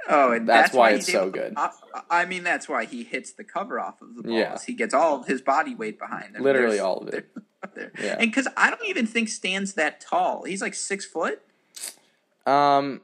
oh, 0.08 0.32
and 0.32 0.48
that's 0.48 0.72
why 0.74 0.92
he's 0.92 1.00
it's 1.04 1.12
so 1.12 1.28
good. 1.30 1.54
I, 1.56 1.70
I 2.10 2.24
mean, 2.24 2.42
that's 2.42 2.68
why 2.68 2.86
he 2.86 3.04
hits 3.04 3.32
the 3.32 3.44
cover 3.44 3.78
off 3.78 4.00
of 4.00 4.14
the 4.16 4.22
balls. 4.22 4.34
Yeah. 4.34 4.58
He 4.66 4.72
gets 4.74 4.94
all 4.94 5.20
of 5.20 5.26
his 5.26 5.42
body 5.42 5.74
weight 5.74 5.98
behind 5.98 6.34
them. 6.34 6.42
literally 6.42 6.76
There's- 6.76 6.84
all 6.84 6.98
of 6.98 7.08
it. 7.14 7.28
Up 7.62 7.74
there. 7.74 7.92
Yeah. 8.00 8.16
And 8.18 8.30
because 8.30 8.48
I 8.56 8.70
don't 8.70 8.86
even 8.86 9.06
think 9.06 9.28
Stan's 9.28 9.74
that 9.74 10.00
tall. 10.00 10.44
He's 10.44 10.62
like 10.62 10.74
six 10.74 11.04
foot. 11.04 11.40
Um 12.46 13.00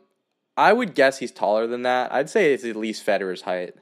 I 0.56 0.72
would 0.72 0.94
guess 0.94 1.18
he's 1.18 1.30
taller 1.30 1.66
than 1.66 1.82
that. 1.82 2.12
I'd 2.12 2.28
say 2.28 2.52
it's 2.52 2.64
at 2.64 2.74
least 2.74 3.06
Federer's 3.06 3.42
height. 3.42 3.74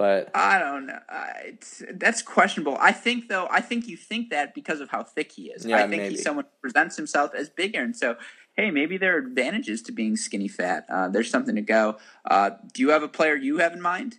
But 0.00 0.30
I 0.34 0.58
don't 0.58 0.86
know. 0.86 0.98
I, 1.10 1.32
it's, 1.44 1.82
that's 1.92 2.22
questionable. 2.22 2.78
I 2.80 2.90
think 2.90 3.28
though. 3.28 3.46
I 3.50 3.60
think 3.60 3.86
you 3.86 3.98
think 3.98 4.30
that 4.30 4.54
because 4.54 4.80
of 4.80 4.88
how 4.88 5.02
thick 5.02 5.30
he 5.30 5.50
is. 5.50 5.66
Yeah, 5.66 5.76
I 5.76 5.80
think 5.80 6.02
maybe. 6.02 6.14
he's 6.14 6.22
someone 6.22 6.46
who 6.46 6.50
presents 6.62 6.96
himself 6.96 7.34
as 7.34 7.50
bigger, 7.50 7.82
and 7.82 7.94
so 7.94 8.16
hey, 8.54 8.70
maybe 8.70 8.96
there 8.96 9.16
are 9.16 9.18
advantages 9.18 9.82
to 9.82 9.92
being 9.92 10.16
skinny 10.16 10.48
fat. 10.48 10.86
Uh, 10.88 11.08
there's 11.08 11.30
something 11.30 11.54
to 11.54 11.60
go. 11.60 11.98
Uh, 12.24 12.52
do 12.72 12.80
you 12.80 12.88
have 12.92 13.02
a 13.02 13.08
player 13.08 13.34
you 13.34 13.58
have 13.58 13.74
in 13.74 13.82
mind? 13.82 14.16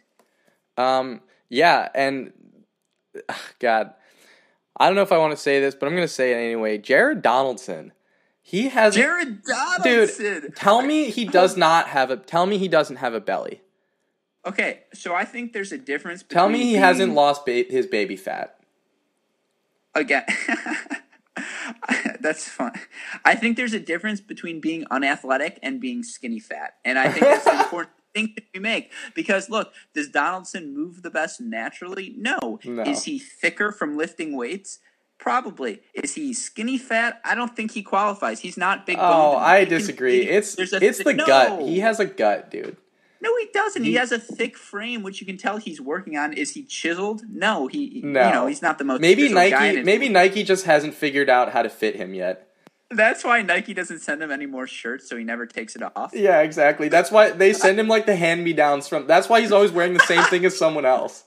Um, 0.78 1.21
yeah, 1.50 1.89
and 1.95 2.32
God, 3.60 3.95
I 4.82 4.88
don't 4.88 4.96
know 4.96 5.04
if 5.04 5.12
I 5.12 5.20
want 5.20 5.30
to 5.30 5.38
say 5.38 5.60
this, 5.60 5.76
but 5.76 5.86
I'm 5.86 5.91
going 5.96 6.08
to 6.08 6.12
say 6.12 6.32
it 6.32 6.44
anyway. 6.44 6.80
Jared 6.80 7.22
Donaldson, 7.22 7.94
he 8.41 8.70
has. 8.70 8.96
Jared 8.96 9.44
Donaldson. 9.44 10.41
dude, 10.41 10.56
tell 10.56 10.82
me 10.82 11.12
he 11.12 11.24
does 11.24 11.56
not 11.56 11.89
have 11.89 12.10
a. 12.10 12.17
Tell 12.17 12.48
me 12.48 12.58
he 12.58 12.67
doesn't 12.67 12.96
have 12.96 13.13
a 13.13 13.20
belly. 13.20 13.62
Okay, 14.44 14.80
so 14.91 15.13
I 15.13 15.24
think 15.24 15.54
there's 15.54 15.72
a 15.72 15.78
difference. 15.78 16.24
Tell 16.28 16.50
me 16.50 16.63
he 16.63 16.74
hasn't 16.74 17.13
lost 17.13 17.46
ba- 17.46 17.65
his 17.70 17.86
baby 17.86 18.15
fat. 18.15 18.58
again. 19.94 20.26
that's 22.20 22.48
fun. 22.48 22.72
I 23.24 23.36
think 23.36 23.58
there's 23.58 23.74
a 23.74 23.80
difference 23.80 24.20
between 24.20 24.60
being 24.60 24.86
unathletic 24.89 25.60
and 25.62 25.80
being 25.80 26.02
skinny 26.02 26.39
fat, 26.39 26.74
and 26.84 26.98
I 26.98 27.10
think 27.10 27.26
that's 27.26 27.46
important 27.46 27.94
that 28.13 28.43
we 28.54 28.60
make. 28.60 28.91
Because 29.15 29.50
look, 29.50 29.74
does 29.93 30.10
Donaldson 30.10 30.74
move 30.74 31.02
the 31.02 31.10
best 31.10 31.41
naturally? 31.41 32.13
No. 32.17 32.60
No. 32.65 32.84
Is 32.84 33.04
he 33.04 33.19
thicker 33.19 33.71
from 33.71 33.97
lifting 33.97 34.36
weights? 34.36 34.80
Probably. 35.17 35.82
Is 35.93 36.15
he 36.15 36.34
skinny 36.34 36.78
fat? 36.80 37.21
I 37.24 37.36
don't 37.36 37.56
think 37.56 37.71
he 37.71 37.84
qualifies. 37.84 38.39
He's 38.39 38.58
not 38.58 38.86
big. 38.88 38.97
Oh, 39.00 39.38
I 39.38 39.60
He 39.62 39.65
can- 39.67 39.78
disagree. 39.78 40.24
he- 40.24 40.30
It's 40.30 40.58
a 40.58 40.84
it's 40.84 41.04
the 41.04 41.13
no. 41.13 41.26
gut. 41.28 41.62
He 41.62 41.80
has 41.80 42.00
a 42.00 42.06
gut, 42.06 42.50
dude. 42.50 42.78
No, 43.24 43.30
he 43.38 43.47
doesn't. 43.54 43.84
He, 43.84 43.91
He- 43.91 43.97
has 43.97 44.12
a 44.12 44.17
thick 44.17 44.58
frame, 44.58 45.04
which 45.04 45.21
you 45.21 45.28
can 45.28 45.38
tell 45.38 45.58
he's 45.58 45.80
working 45.80 46.17
on. 46.17 46.34
Is 46.34 46.52
he 46.56 46.63
chiseled? 46.63 47.21
No, 47.30 47.67
he. 47.67 48.02
No. 48.04 48.26
You 48.28 48.34
know, 48.34 48.47
he's 48.47 48.63
not 48.63 48.80
the 48.80 48.84
most. 48.84 49.00
Maybe 49.00 49.28
chiseled 49.30 49.36
guy 49.52 49.65
in 49.67 49.76
Nike. 49.76 49.86
Maybe 49.86 50.10
Nike 50.10 50.43
just 50.43 50.65
hasn't 50.65 50.95
figured 50.95 51.30
out 51.30 51.52
how 51.52 51.62
to 51.62 51.69
fit 51.69 51.95
him 51.97 52.15
yet. 52.15 52.47
That's 52.91 53.23
why 53.23 53.41
Nike 53.41 53.73
doesn't 53.73 53.99
send 53.99 54.21
him 54.21 54.32
any 54.32 54.45
more 54.45 54.67
shirts, 54.67 55.08
so 55.10 55.17
he 55.17 55.23
never 55.23 55.45
takes 55.45 55.75
it 55.75 55.82
off. 55.95 56.12
Yeah, 56.13 56.41
exactly. 56.41 56.89
That's 56.89 57.12
why 57.12 57.32
they 57.32 57.54
send 57.65 57.80
him 57.80 57.88
like 57.88 58.06
the 58.06 58.15
hand 58.15 58.43
me 58.43 58.54
downs 58.54 58.88
from. 58.88 59.08
That's 59.08 59.30
why 59.30 59.41
he's 59.41 59.51
always 59.51 59.71
wearing 59.71 59.93
the 59.93 59.99
same 60.01 60.23
thing 60.23 60.45
as 60.45 60.58
someone 60.58 60.86
else. 60.86 61.23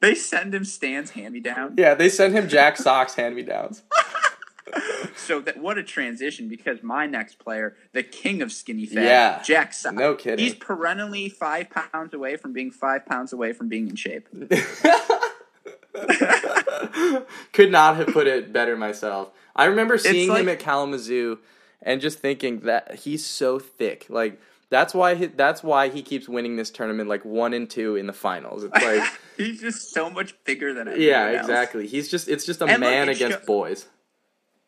They 0.00 0.14
send 0.14 0.54
him 0.54 0.64
Stan's 0.64 1.10
hand 1.10 1.34
me 1.34 1.40
down. 1.40 1.74
Yeah, 1.76 1.94
they 1.94 2.08
send 2.08 2.34
him 2.34 2.48
Jack 2.48 2.76
Socks 2.76 3.14
hand 3.14 3.34
me 3.34 3.42
downs. 3.42 3.82
So 5.16 5.40
that 5.40 5.58
what 5.58 5.78
a 5.78 5.82
transition 5.82 6.48
because 6.48 6.80
my 6.82 7.04
next 7.06 7.40
player, 7.40 7.76
the 7.92 8.04
king 8.04 8.40
of 8.40 8.52
skinny 8.52 8.86
fat, 8.86 9.02
Yeah. 9.02 9.42
Jack 9.42 9.72
Sock. 9.74 9.94
No 9.94 10.14
kidding. 10.14 10.44
He's 10.44 10.54
perennially 10.54 11.28
five 11.28 11.70
pounds 11.70 12.14
away 12.14 12.36
from 12.36 12.52
being 12.52 12.70
five 12.70 13.04
pounds 13.04 13.32
away 13.32 13.52
from 13.52 13.68
being 13.68 13.88
in 13.88 13.96
shape. 13.96 14.28
Could 17.52 17.70
not 17.70 17.96
have 17.96 18.08
put 18.08 18.26
it 18.26 18.52
better 18.52 18.76
myself. 18.76 19.30
I 19.54 19.66
remember 19.66 19.98
seeing 19.98 20.28
like- 20.28 20.42
him 20.42 20.48
at 20.48 20.58
Kalamazoo 20.60 21.38
and 21.82 22.00
just 22.00 22.18
thinking 22.18 22.60
that 22.60 22.96
he's 22.96 23.24
so 23.24 23.58
thick. 23.58 24.06
Like 24.08 24.40
that's 24.68 24.94
why 24.94 25.14
he, 25.16 25.26
that's 25.26 25.62
why 25.62 25.88
he 25.88 26.02
keeps 26.02 26.28
winning 26.28 26.56
this 26.56 26.70
tournament 26.70 27.08
like 27.08 27.24
one 27.24 27.52
and 27.52 27.68
two 27.68 27.96
in 27.96 28.06
the 28.06 28.12
finals. 28.12 28.64
It's 28.64 28.82
like 28.82 29.02
He's 29.36 29.60
just 29.60 29.92
so 29.92 30.10
much 30.10 30.34
bigger 30.44 30.72
than 30.74 30.86
anyone 30.88 31.06
yeah, 31.06 31.26
else. 31.32 31.40
exactly. 31.40 31.86
He's 31.86 32.10
just 32.10 32.28
it's 32.28 32.46
just 32.46 32.60
a 32.60 32.66
And 32.66 32.80
man 32.80 33.08
against 33.08 33.46
boys. 33.46 33.86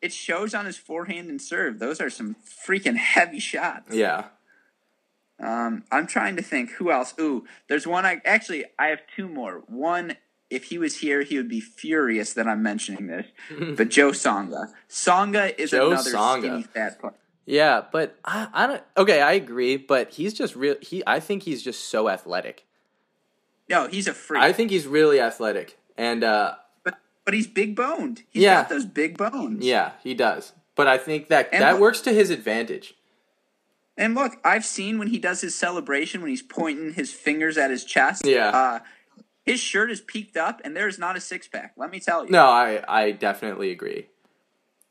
It 0.01 0.11
shows 0.11 0.53
on 0.53 0.65
his 0.65 0.75
forehand 0.77 1.29
and 1.29 1.41
serve. 1.41 1.79
Those 1.79 2.01
are 2.01 2.09
some 2.09 2.35
freaking 2.67 2.97
heavy 2.97 3.39
shots. 3.39 3.95
Yeah. 3.95 4.25
Um, 5.39 5.83
I'm 5.91 6.07
trying 6.07 6.35
to 6.35 6.41
think 6.41 6.71
who 6.71 6.91
else. 6.91 7.13
Ooh, 7.19 7.45
there's 7.69 7.87
one. 7.87 8.05
I 8.05 8.21
actually 8.25 8.65
I 8.77 8.87
have 8.87 8.99
two 9.15 9.27
more. 9.29 9.63
One, 9.67 10.15
if 10.53 10.65
he 10.65 10.77
was 10.77 10.97
here, 10.97 11.21
he 11.23 11.37
would 11.37 11.49
be 11.49 11.59
furious 11.61 12.33
that 12.33 12.47
I'm 12.47 12.61
mentioning 12.63 13.07
this. 13.07 13.25
but 13.77 13.89
Jo 13.89 14.11
Tsonga. 14.11 14.67
Tsonga 14.89 15.57
is 15.57 15.71
Joe 15.71 15.91
another 15.91 16.11
Tsonga. 16.11 16.39
skinny 16.41 16.63
fat 16.63 16.99
player. 16.99 17.13
Yeah, 17.45 17.83
but 17.91 18.17
I, 18.23 18.47
I 18.53 18.67
don't. 18.67 18.83
Okay, 18.95 19.21
I 19.21 19.33
agree, 19.33 19.75
but 19.77 20.11
he's 20.11 20.33
just 20.33 20.55
real. 20.55 20.75
He, 20.81 21.03
I 21.05 21.19
think 21.19 21.43
he's 21.43 21.61
just 21.61 21.85
so 21.89 22.07
athletic. 22.07 22.65
No, 23.69 23.87
he's 23.87 24.07
a 24.07 24.13
freak. 24.13 24.41
I 24.41 24.53
think 24.53 24.71
he's 24.71 24.87
really 24.87 25.19
athletic, 25.19 25.77
and 25.97 26.23
uh, 26.23 26.55
but 26.85 26.95
but 27.25 27.33
he's 27.33 27.47
big 27.47 27.75
boned. 27.75 28.23
He's 28.29 28.43
Yeah. 28.43 28.61
got 28.61 28.69
those 28.69 28.85
big 28.85 29.17
bones. 29.17 29.63
yeah, 29.65 29.91
he 30.03 30.13
does. 30.13 30.53
But 30.75 30.87
I 30.87 30.97
think 30.97 31.27
that 31.27 31.49
And 31.51 31.61
that 31.61 31.73
look- 31.73 31.81
works 31.81 32.01
to 32.01 32.13
his 32.13 32.29
advantage. 32.29 32.95
And 33.95 34.15
look, 34.15 34.37
I've 34.43 34.65
seen 34.65 34.97
when 34.97 35.09
he 35.09 35.19
does 35.19 35.41
his 35.41 35.53
celebration 35.53 36.21
when 36.21 36.31
he's 36.31 36.41
pointing 36.41 36.93
his 36.93 37.11
fingers 37.13 37.57
at 37.59 37.69
his 37.69 37.83
chest. 37.85 38.25
Yeah. 38.25 38.49
Uh, 38.49 38.79
his 39.43 39.59
shirt 39.59 39.91
is 39.91 40.01
peaked 40.01 40.37
up, 40.37 40.61
and 40.63 40.75
there 40.75 40.87
is 40.87 40.97
not 40.97 41.17
a 41.17 41.19
six 41.19 41.47
pack. 41.47 41.73
Let 41.77 41.91
me 41.91 41.99
tell 41.99 42.25
you. 42.25 42.31
No, 42.31 42.45
I, 42.45 42.83
I 42.87 43.11
definitely 43.11 43.71
agree. 43.71 44.07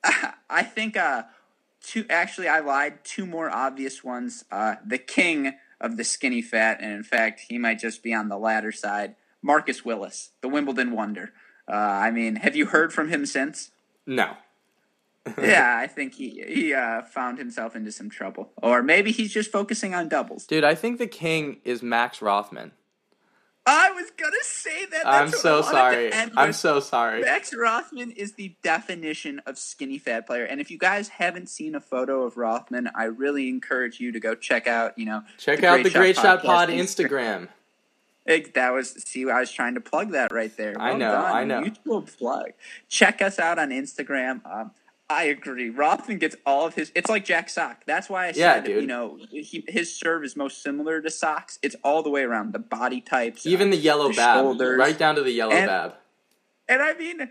I 0.51 0.62
think 0.62 0.97
uh 0.97 1.25
two 1.83 2.05
actually 2.11 2.49
I 2.49 2.61
lied, 2.61 3.05
two 3.05 3.27
more 3.27 3.51
obvious 3.51 4.05
ones. 4.05 4.45
Uh 4.51 4.77
the 4.85 4.99
king 4.99 5.55
of 5.81 5.97
the 5.97 6.05
skinny 6.05 6.43
fat, 6.43 6.79
and 6.81 6.93
in 6.93 7.03
fact 7.03 7.41
he 7.49 7.59
might 7.59 7.79
just 7.79 8.03
be 8.03 8.12
on 8.12 8.29
the 8.29 8.38
latter 8.38 8.73
side. 8.73 9.17
Marcus 9.41 9.85
Willis, 9.85 10.31
the 10.41 10.49
Wimbledon 10.49 10.93
wonder. 10.93 11.33
Uh 11.69 11.77
I 11.77 12.11
mean, 12.11 12.37
have 12.37 12.57
you 12.57 12.67
heard 12.67 12.93
from 12.93 13.09
him 13.09 13.27
since? 13.27 13.71
No. 14.07 14.37
yeah, 15.38 15.77
I 15.81 15.87
think 15.87 16.15
he 16.15 16.45
he 16.47 16.75
uh 16.75 17.03
found 17.03 17.38
himself 17.38 17.77
into 17.77 17.93
some 17.93 18.11
trouble. 18.11 18.51
Or 18.62 18.83
maybe 18.83 19.12
he's 19.12 19.33
just 19.33 19.51
focusing 19.53 19.95
on 19.95 20.09
doubles. 20.09 20.47
Dude, 20.47 20.65
I 20.65 20.75
think 20.75 20.99
the 20.99 21.07
king 21.07 21.59
is 21.65 21.83
Max 21.83 22.21
Rothman. 22.21 22.73
I 23.64 23.92
was 23.92 24.11
gonna 24.16 24.33
say 24.42 24.87
that. 24.87 25.07
I'm 25.07 25.31
That's 25.31 25.44
what 25.44 25.55
I 25.55 25.62
so 25.62 25.70
sorry. 25.70 26.12
I'm 26.37 26.53
so 26.53 26.81
sorry. 26.81 27.20
Max 27.20 27.55
Rothman 27.55 28.11
is 28.11 28.33
the 28.33 28.57
definition 28.62 29.40
of 29.46 29.57
skinny 29.57 29.98
fat 29.98 30.27
player. 30.27 30.44
And 30.44 30.61
if 30.61 30.70
you 30.70 30.79
guys 30.79 31.09
haven't 31.09 31.48
seen 31.48 31.77
a 31.77 31.81
photo 31.81 32.25
of 32.25 32.37
Rothman, 32.37 32.90
I 32.94 33.05
really 33.05 33.48
encourage 33.48 34.01
you 34.01 34.11
to 34.12 34.20
go 34.20 34.35
check 34.35 34.66
out, 34.66 34.98
you 34.98 35.07
know, 35.07 35.22
Check 35.38 35.62
out 35.62 35.83
the 35.85 35.90
Great 35.90 36.16
Shot 36.16 36.42
Pod 36.42 36.70
Podcast 36.70 36.79
Instagram. 36.81 37.48
Ex- 38.27 38.51
That 38.55 38.72
was 38.72 38.90
see, 39.05 39.31
I 39.31 39.40
was 39.40 39.53
trying 39.53 39.75
to 39.75 39.81
plug 39.81 40.11
that 40.12 40.33
right 40.33 40.57
there. 40.57 40.75
I 40.81 40.94
know, 40.94 41.12
done. 41.12 41.33
I 41.33 41.44
know. 41.44 41.61
Mutual 41.61 42.03
plug. 42.03 42.53
Check 42.88 43.22
us 43.22 43.38
out 43.38 43.61
on 43.61 43.70
Instagram. 43.70 44.44
Um, 44.44 44.72
I 45.12 45.25
agree. 45.25 45.70
Rothman 45.70 46.18
gets 46.18 46.37
all 46.46 46.66
of 46.66 46.75
his. 46.75 46.90
It's 46.94 47.09
like 47.11 47.25
Jack 47.25 47.48
Sock. 47.48 47.85
That's 47.87 48.09
why 48.09 48.29
I 48.29 48.33
said, 48.33 48.38
Yeah, 48.40 48.61
dude. 48.61 48.81
you 48.83 48.87
know, 48.87 49.18
he, 49.31 49.64
his 49.68 49.94
serve 49.94 50.25
is 50.25 50.37
most 50.37 50.62
similar 50.62 51.01
to 51.01 51.11
Sock's. 51.11 51.59
It's 51.62 51.77
all 51.85 52.03
the 52.03 52.11
way 52.11 52.22
around. 52.22 52.53
The 52.53 52.59
body 52.59 53.01
types, 53.01 53.46
Even 53.46 53.70
the 53.70 53.77
yellow 53.77 54.09
the 54.09 54.14
bab. 54.16 54.37
shoulders. 54.44 54.79
Right 54.79 54.96
down 54.98 55.14
to 55.16 55.22
the 55.22 55.33
yellow 55.33 55.53
And- 55.53 55.66
bab. 55.66 55.94
And 56.68 56.81
I 56.81 56.94
mean, 56.94 57.29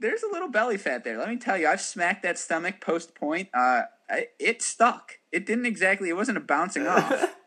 there's 0.00 0.22
a 0.22 0.28
little 0.32 0.48
belly 0.48 0.78
fat 0.78 1.04
there. 1.04 1.18
Let 1.18 1.28
me 1.28 1.36
tell 1.36 1.58
you, 1.58 1.66
I've 1.68 1.80
smacked 1.80 2.22
that 2.22 2.38
stomach 2.38 2.80
post 2.80 3.14
point. 3.14 3.48
Uh, 3.52 3.82
I, 4.08 4.28
it 4.38 4.62
stuck. 4.62 5.18
It 5.32 5.44
didn't 5.46 5.66
exactly. 5.66 6.08
It 6.08 6.16
wasn't 6.16 6.38
a 6.38 6.40
bouncing 6.40 6.86
off. 6.86 7.36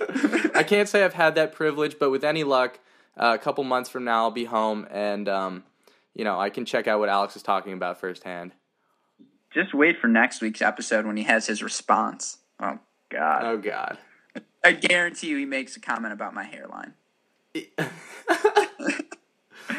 I 0.54 0.62
can't 0.62 0.88
say 0.88 1.04
I've 1.04 1.14
had 1.14 1.34
that 1.36 1.52
privilege, 1.54 1.98
but 1.98 2.10
with 2.10 2.24
any 2.24 2.44
luck, 2.44 2.78
uh, 3.16 3.32
a 3.34 3.38
couple 3.42 3.64
months 3.64 3.88
from 3.88 4.04
now, 4.04 4.24
I'll 4.24 4.30
be 4.30 4.44
home 4.44 4.86
and, 4.90 5.28
um, 5.28 5.64
you 6.14 6.24
know, 6.24 6.38
I 6.38 6.50
can 6.50 6.64
check 6.64 6.86
out 6.86 6.98
what 6.98 7.08
Alex 7.08 7.36
is 7.36 7.42
talking 7.42 7.72
about 7.72 7.98
firsthand. 8.00 8.52
Just 9.56 9.72
wait 9.74 9.98
for 9.98 10.06
next 10.06 10.42
week's 10.42 10.60
episode 10.60 11.06
when 11.06 11.16
he 11.16 11.22
has 11.24 11.46
his 11.46 11.62
response. 11.62 12.38
Oh 12.60 12.78
God! 13.08 13.44
Oh, 13.44 13.56
God. 13.56 13.98
I 14.62 14.72
guarantee 14.72 15.28
you, 15.28 15.38
he 15.38 15.46
makes 15.46 15.76
a 15.76 15.80
comment 15.80 16.12
about 16.12 16.34
my 16.34 16.44
hairline. 16.44 16.92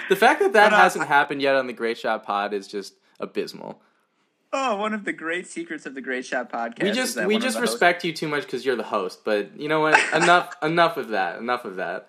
The 0.10 0.16
fact 0.16 0.40
that 0.40 0.54
that 0.54 0.72
But, 0.72 0.78
uh, 0.78 0.82
hasn't 0.82 1.08
happened 1.08 1.42
yet 1.42 1.56
on 1.56 1.68
the 1.68 1.74
Great 1.74 1.98
Shot 1.98 2.26
Pod 2.26 2.54
is 2.54 2.68
just 2.68 2.96
abysmal. 3.20 3.82
Oh, 4.54 4.78
one 4.78 4.94
of 4.94 5.04
the 5.04 5.14
great 5.14 5.48
secrets 5.48 5.86
of 5.86 5.96
the 5.96 6.02
Great 6.02 6.26
Shot 6.26 6.52
podcast. 6.52 6.84
We 6.84 6.92
just 6.92 7.18
we 7.26 7.38
just 7.38 7.56
the 7.56 7.60
hosts- 7.60 7.74
respect 7.74 8.04
you 8.06 8.14
too 8.14 8.28
much 8.28 8.44
because 8.44 8.66
you're 8.66 8.76
the 8.78 8.84
host. 8.84 9.26
But 9.26 9.60
you 9.60 9.68
know 9.68 9.82
what? 9.82 10.00
enough 10.14 10.56
enough 10.64 10.98
of 10.98 11.10
that. 11.10 11.40
Enough 11.40 11.66
of 11.66 11.76
that. 11.76 12.08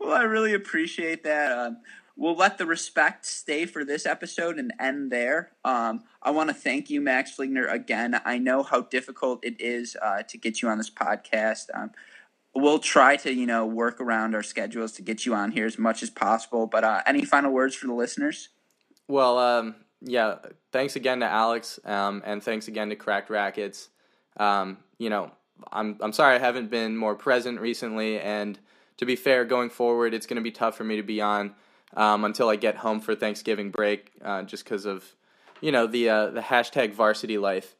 Well, 0.00 0.12
I 0.12 0.22
really 0.22 0.54
appreciate 0.54 1.24
that. 1.24 1.52
Um, 1.52 1.78
we'll 2.16 2.34
let 2.34 2.58
the 2.58 2.66
respect 2.66 3.26
stay 3.26 3.66
for 3.66 3.84
this 3.84 4.06
episode 4.06 4.58
and 4.58 4.72
end 4.80 5.12
there. 5.12 5.52
Um, 5.64 6.04
I 6.22 6.30
want 6.30 6.48
to 6.48 6.54
thank 6.54 6.88
you, 6.90 7.00
Max 7.00 7.36
Fliegner, 7.36 7.70
again. 7.70 8.20
I 8.24 8.38
know 8.38 8.62
how 8.62 8.82
difficult 8.82 9.44
it 9.44 9.60
is 9.60 9.96
uh, 10.00 10.22
to 10.22 10.38
get 10.38 10.62
you 10.62 10.68
on 10.68 10.78
this 10.78 10.90
podcast. 10.90 11.66
Um, 11.74 11.90
we'll 12.54 12.78
try 12.78 13.16
to 13.16 13.32
you 13.32 13.46
know 13.46 13.66
work 13.66 14.00
around 14.00 14.34
our 14.34 14.42
schedules 14.42 14.92
to 14.92 15.02
get 15.02 15.26
you 15.26 15.34
on 15.34 15.52
here 15.52 15.66
as 15.66 15.78
much 15.78 16.02
as 16.02 16.10
possible. 16.10 16.66
But 16.66 16.84
uh, 16.84 17.02
any 17.06 17.24
final 17.24 17.52
words 17.52 17.74
for 17.74 17.86
the 17.86 17.94
listeners? 17.94 18.48
Well, 19.08 19.38
um, 19.38 19.76
yeah. 20.00 20.36
Thanks 20.72 20.96
again 20.96 21.20
to 21.20 21.26
Alex, 21.26 21.78
um, 21.84 22.22
and 22.24 22.42
thanks 22.42 22.68
again 22.68 22.88
to 22.88 22.96
Cracked 22.96 23.30
Racquets. 23.30 23.88
Um, 24.38 24.78
you 24.98 25.10
know, 25.10 25.30
I'm 25.70 25.96
I'm 26.00 26.12
sorry 26.12 26.36
I 26.36 26.38
haven't 26.38 26.70
been 26.70 26.96
more 26.96 27.14
present 27.14 27.60
recently, 27.60 28.18
and 28.20 28.58
to 28.96 29.06
be 29.06 29.16
fair, 29.16 29.44
going 29.44 29.70
forward, 29.70 30.14
it's 30.14 30.26
going 30.26 30.36
to 30.36 30.42
be 30.42 30.50
tough 30.50 30.76
for 30.76 30.84
me 30.84 30.96
to 30.96 31.02
be 31.02 31.20
on 31.20 31.54
um, 31.94 32.24
until 32.24 32.48
I 32.48 32.56
get 32.56 32.76
home 32.76 33.00
for 33.00 33.14
Thanksgiving 33.14 33.70
break, 33.70 34.12
uh, 34.24 34.42
just 34.42 34.64
because 34.64 34.86
of 34.86 35.14
you 35.60 35.72
know 35.72 35.86
the 35.86 36.08
uh, 36.08 36.26
the 36.30 36.40
hashtag 36.40 36.92
varsity 36.92 37.38
life. 37.38 37.74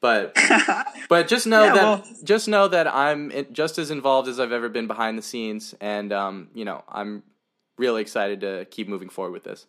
But 0.00 0.36
but 1.08 1.28
just 1.28 1.46
know 1.46 1.64
yeah, 1.64 1.74
that 1.74 1.82
well, 1.82 2.04
just 2.24 2.48
know 2.48 2.68
that 2.68 2.92
I'm 2.92 3.32
just 3.52 3.78
as 3.78 3.90
involved 3.90 4.28
as 4.28 4.38
I've 4.38 4.52
ever 4.52 4.68
been 4.68 4.86
behind 4.86 5.18
the 5.18 5.22
scenes, 5.22 5.74
and 5.80 6.12
um, 6.12 6.48
you 6.54 6.64
know 6.64 6.84
I'm 6.88 7.22
really 7.76 8.02
excited 8.02 8.40
to 8.42 8.66
keep 8.70 8.88
moving 8.88 9.08
forward 9.08 9.32
with 9.32 9.44
this. 9.44 9.66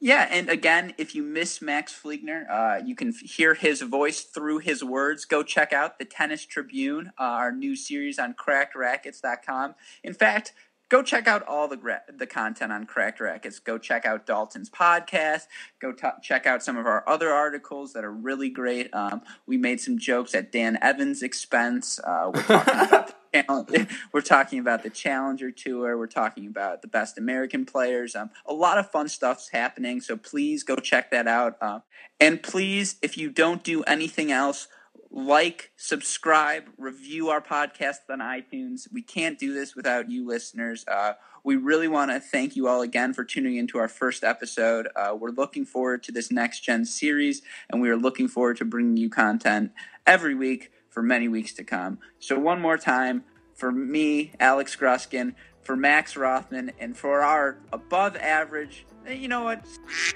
Yeah, 0.00 0.28
and 0.30 0.48
again, 0.48 0.94
if 0.96 1.16
you 1.16 1.24
miss 1.24 1.60
Max 1.60 1.92
Fliegner, 1.92 2.48
uh, 2.48 2.80
you 2.84 2.94
can 2.94 3.12
hear 3.12 3.54
his 3.54 3.82
voice 3.82 4.22
through 4.22 4.58
his 4.58 4.84
words. 4.84 5.24
Go 5.24 5.42
check 5.42 5.72
out 5.72 5.98
the 5.98 6.04
Tennis 6.04 6.46
Tribune, 6.46 7.10
uh, 7.18 7.22
our 7.24 7.50
new 7.50 7.74
series 7.74 8.16
on 8.16 8.34
crackedracquets.com. 8.34 9.74
In 10.04 10.14
fact, 10.14 10.52
go 10.88 11.02
check 11.02 11.26
out 11.26 11.46
all 11.46 11.68
the 11.68 11.76
gra- 11.76 12.02
the 12.08 12.26
content 12.26 12.72
on 12.72 12.86
Cracked 12.86 13.20
Racquets. 13.20 13.58
Go 13.58 13.78
check 13.78 14.06
out 14.06 14.26
Dalton's 14.26 14.70
podcast. 14.70 15.42
Go 15.80 15.92
t- 15.92 16.08
check 16.22 16.46
out 16.46 16.62
some 16.62 16.76
of 16.76 16.86
our 16.86 17.08
other 17.08 17.30
articles 17.30 17.92
that 17.92 18.04
are 18.04 18.12
really 18.12 18.50
great. 18.50 18.92
Um, 18.94 19.22
we 19.46 19.56
made 19.56 19.80
some 19.80 19.98
jokes 19.98 20.34
at 20.34 20.52
Dan 20.52 20.78
Evans' 20.82 21.22
expense. 21.22 21.98
Uh, 22.00 22.30
we're 22.34 22.42
talking 22.42 22.80
about 22.80 23.14
we're 24.12 24.20
talking 24.20 24.58
about 24.58 24.82
the 24.82 24.90
Challenger 24.90 25.50
Tour. 25.50 25.98
We're 25.98 26.06
talking 26.06 26.46
about 26.46 26.82
the 26.82 26.88
best 26.88 27.18
American 27.18 27.66
players. 27.66 28.16
Um, 28.16 28.30
a 28.46 28.52
lot 28.52 28.78
of 28.78 28.90
fun 28.90 29.08
stuff's 29.08 29.50
happening, 29.50 30.00
so 30.00 30.16
please 30.16 30.62
go 30.62 30.76
check 30.76 31.10
that 31.10 31.28
out. 31.28 31.56
Uh, 31.60 31.80
and 32.20 32.42
please, 32.42 32.96
if 33.02 33.16
you 33.16 33.30
don't 33.30 33.62
do 33.62 33.82
anything 33.84 34.32
else, 34.32 34.68
like, 35.10 35.70
subscribe, 35.76 36.64
review 36.76 37.28
our 37.28 37.40
podcast 37.40 37.98
on 38.10 38.18
iTunes. 38.18 38.86
We 38.92 39.02
can't 39.02 39.38
do 39.38 39.54
this 39.54 39.74
without 39.74 40.10
you 40.10 40.26
listeners. 40.26 40.84
Uh, 40.86 41.14
we 41.44 41.56
really 41.56 41.88
want 41.88 42.10
to 42.10 42.20
thank 42.20 42.56
you 42.56 42.68
all 42.68 42.82
again 42.82 43.14
for 43.14 43.24
tuning 43.24 43.56
into 43.56 43.78
our 43.78 43.88
first 43.88 44.22
episode. 44.22 44.88
Uh, 44.94 45.16
we're 45.18 45.30
looking 45.30 45.64
forward 45.64 46.02
to 46.04 46.12
this 46.12 46.30
next 46.30 46.60
gen 46.60 46.84
series, 46.84 47.42
and 47.70 47.80
we 47.80 47.88
are 47.88 47.96
looking 47.96 48.28
forward 48.28 48.58
to 48.58 48.64
bringing 48.64 48.96
you 48.96 49.08
content 49.08 49.72
every 50.06 50.34
week 50.34 50.72
for 50.90 51.02
many 51.02 51.28
weeks 51.28 51.54
to 51.54 51.64
come. 51.64 51.98
So, 52.18 52.38
one 52.38 52.60
more 52.60 52.76
time, 52.76 53.24
for 53.54 53.72
me, 53.72 54.32
Alex 54.38 54.76
Gruskin, 54.76 55.34
for 55.62 55.74
Max 55.74 56.16
Rothman, 56.16 56.72
and 56.78 56.96
for 56.96 57.20
our 57.22 57.58
above 57.72 58.16
average, 58.16 58.84
you 59.10 59.28
know 59.28 59.42
what, 59.42 59.64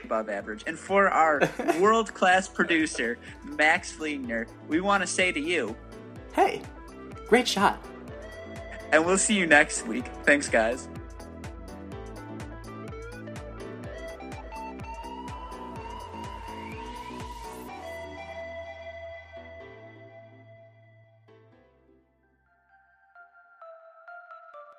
above 0.05 0.29
average, 0.29 0.65
and 0.67 0.79
for 0.79 1.09
our 1.09 1.41
world 1.81 2.13
class 2.13 2.49
producer, 2.49 3.19
Max 3.45 3.93
Fliegner, 3.93 4.47
we 4.69 4.81
want 4.81 5.03
to 5.03 5.07
say 5.07 5.33
to 5.33 5.41
you, 5.41 5.77
hey, 6.35 6.63
great 7.29 7.49
shot. 7.49 7.83
And 8.93 9.07
we'll 9.07 9.19
see 9.19 9.35
you 9.35 9.47
next 9.47 9.87
week. 9.87 10.07
Thanks, 10.25 10.49
guys. 10.49 10.89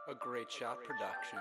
a 0.09 0.15
great 0.15 0.51
shot 0.51 0.77
production. 0.83 1.39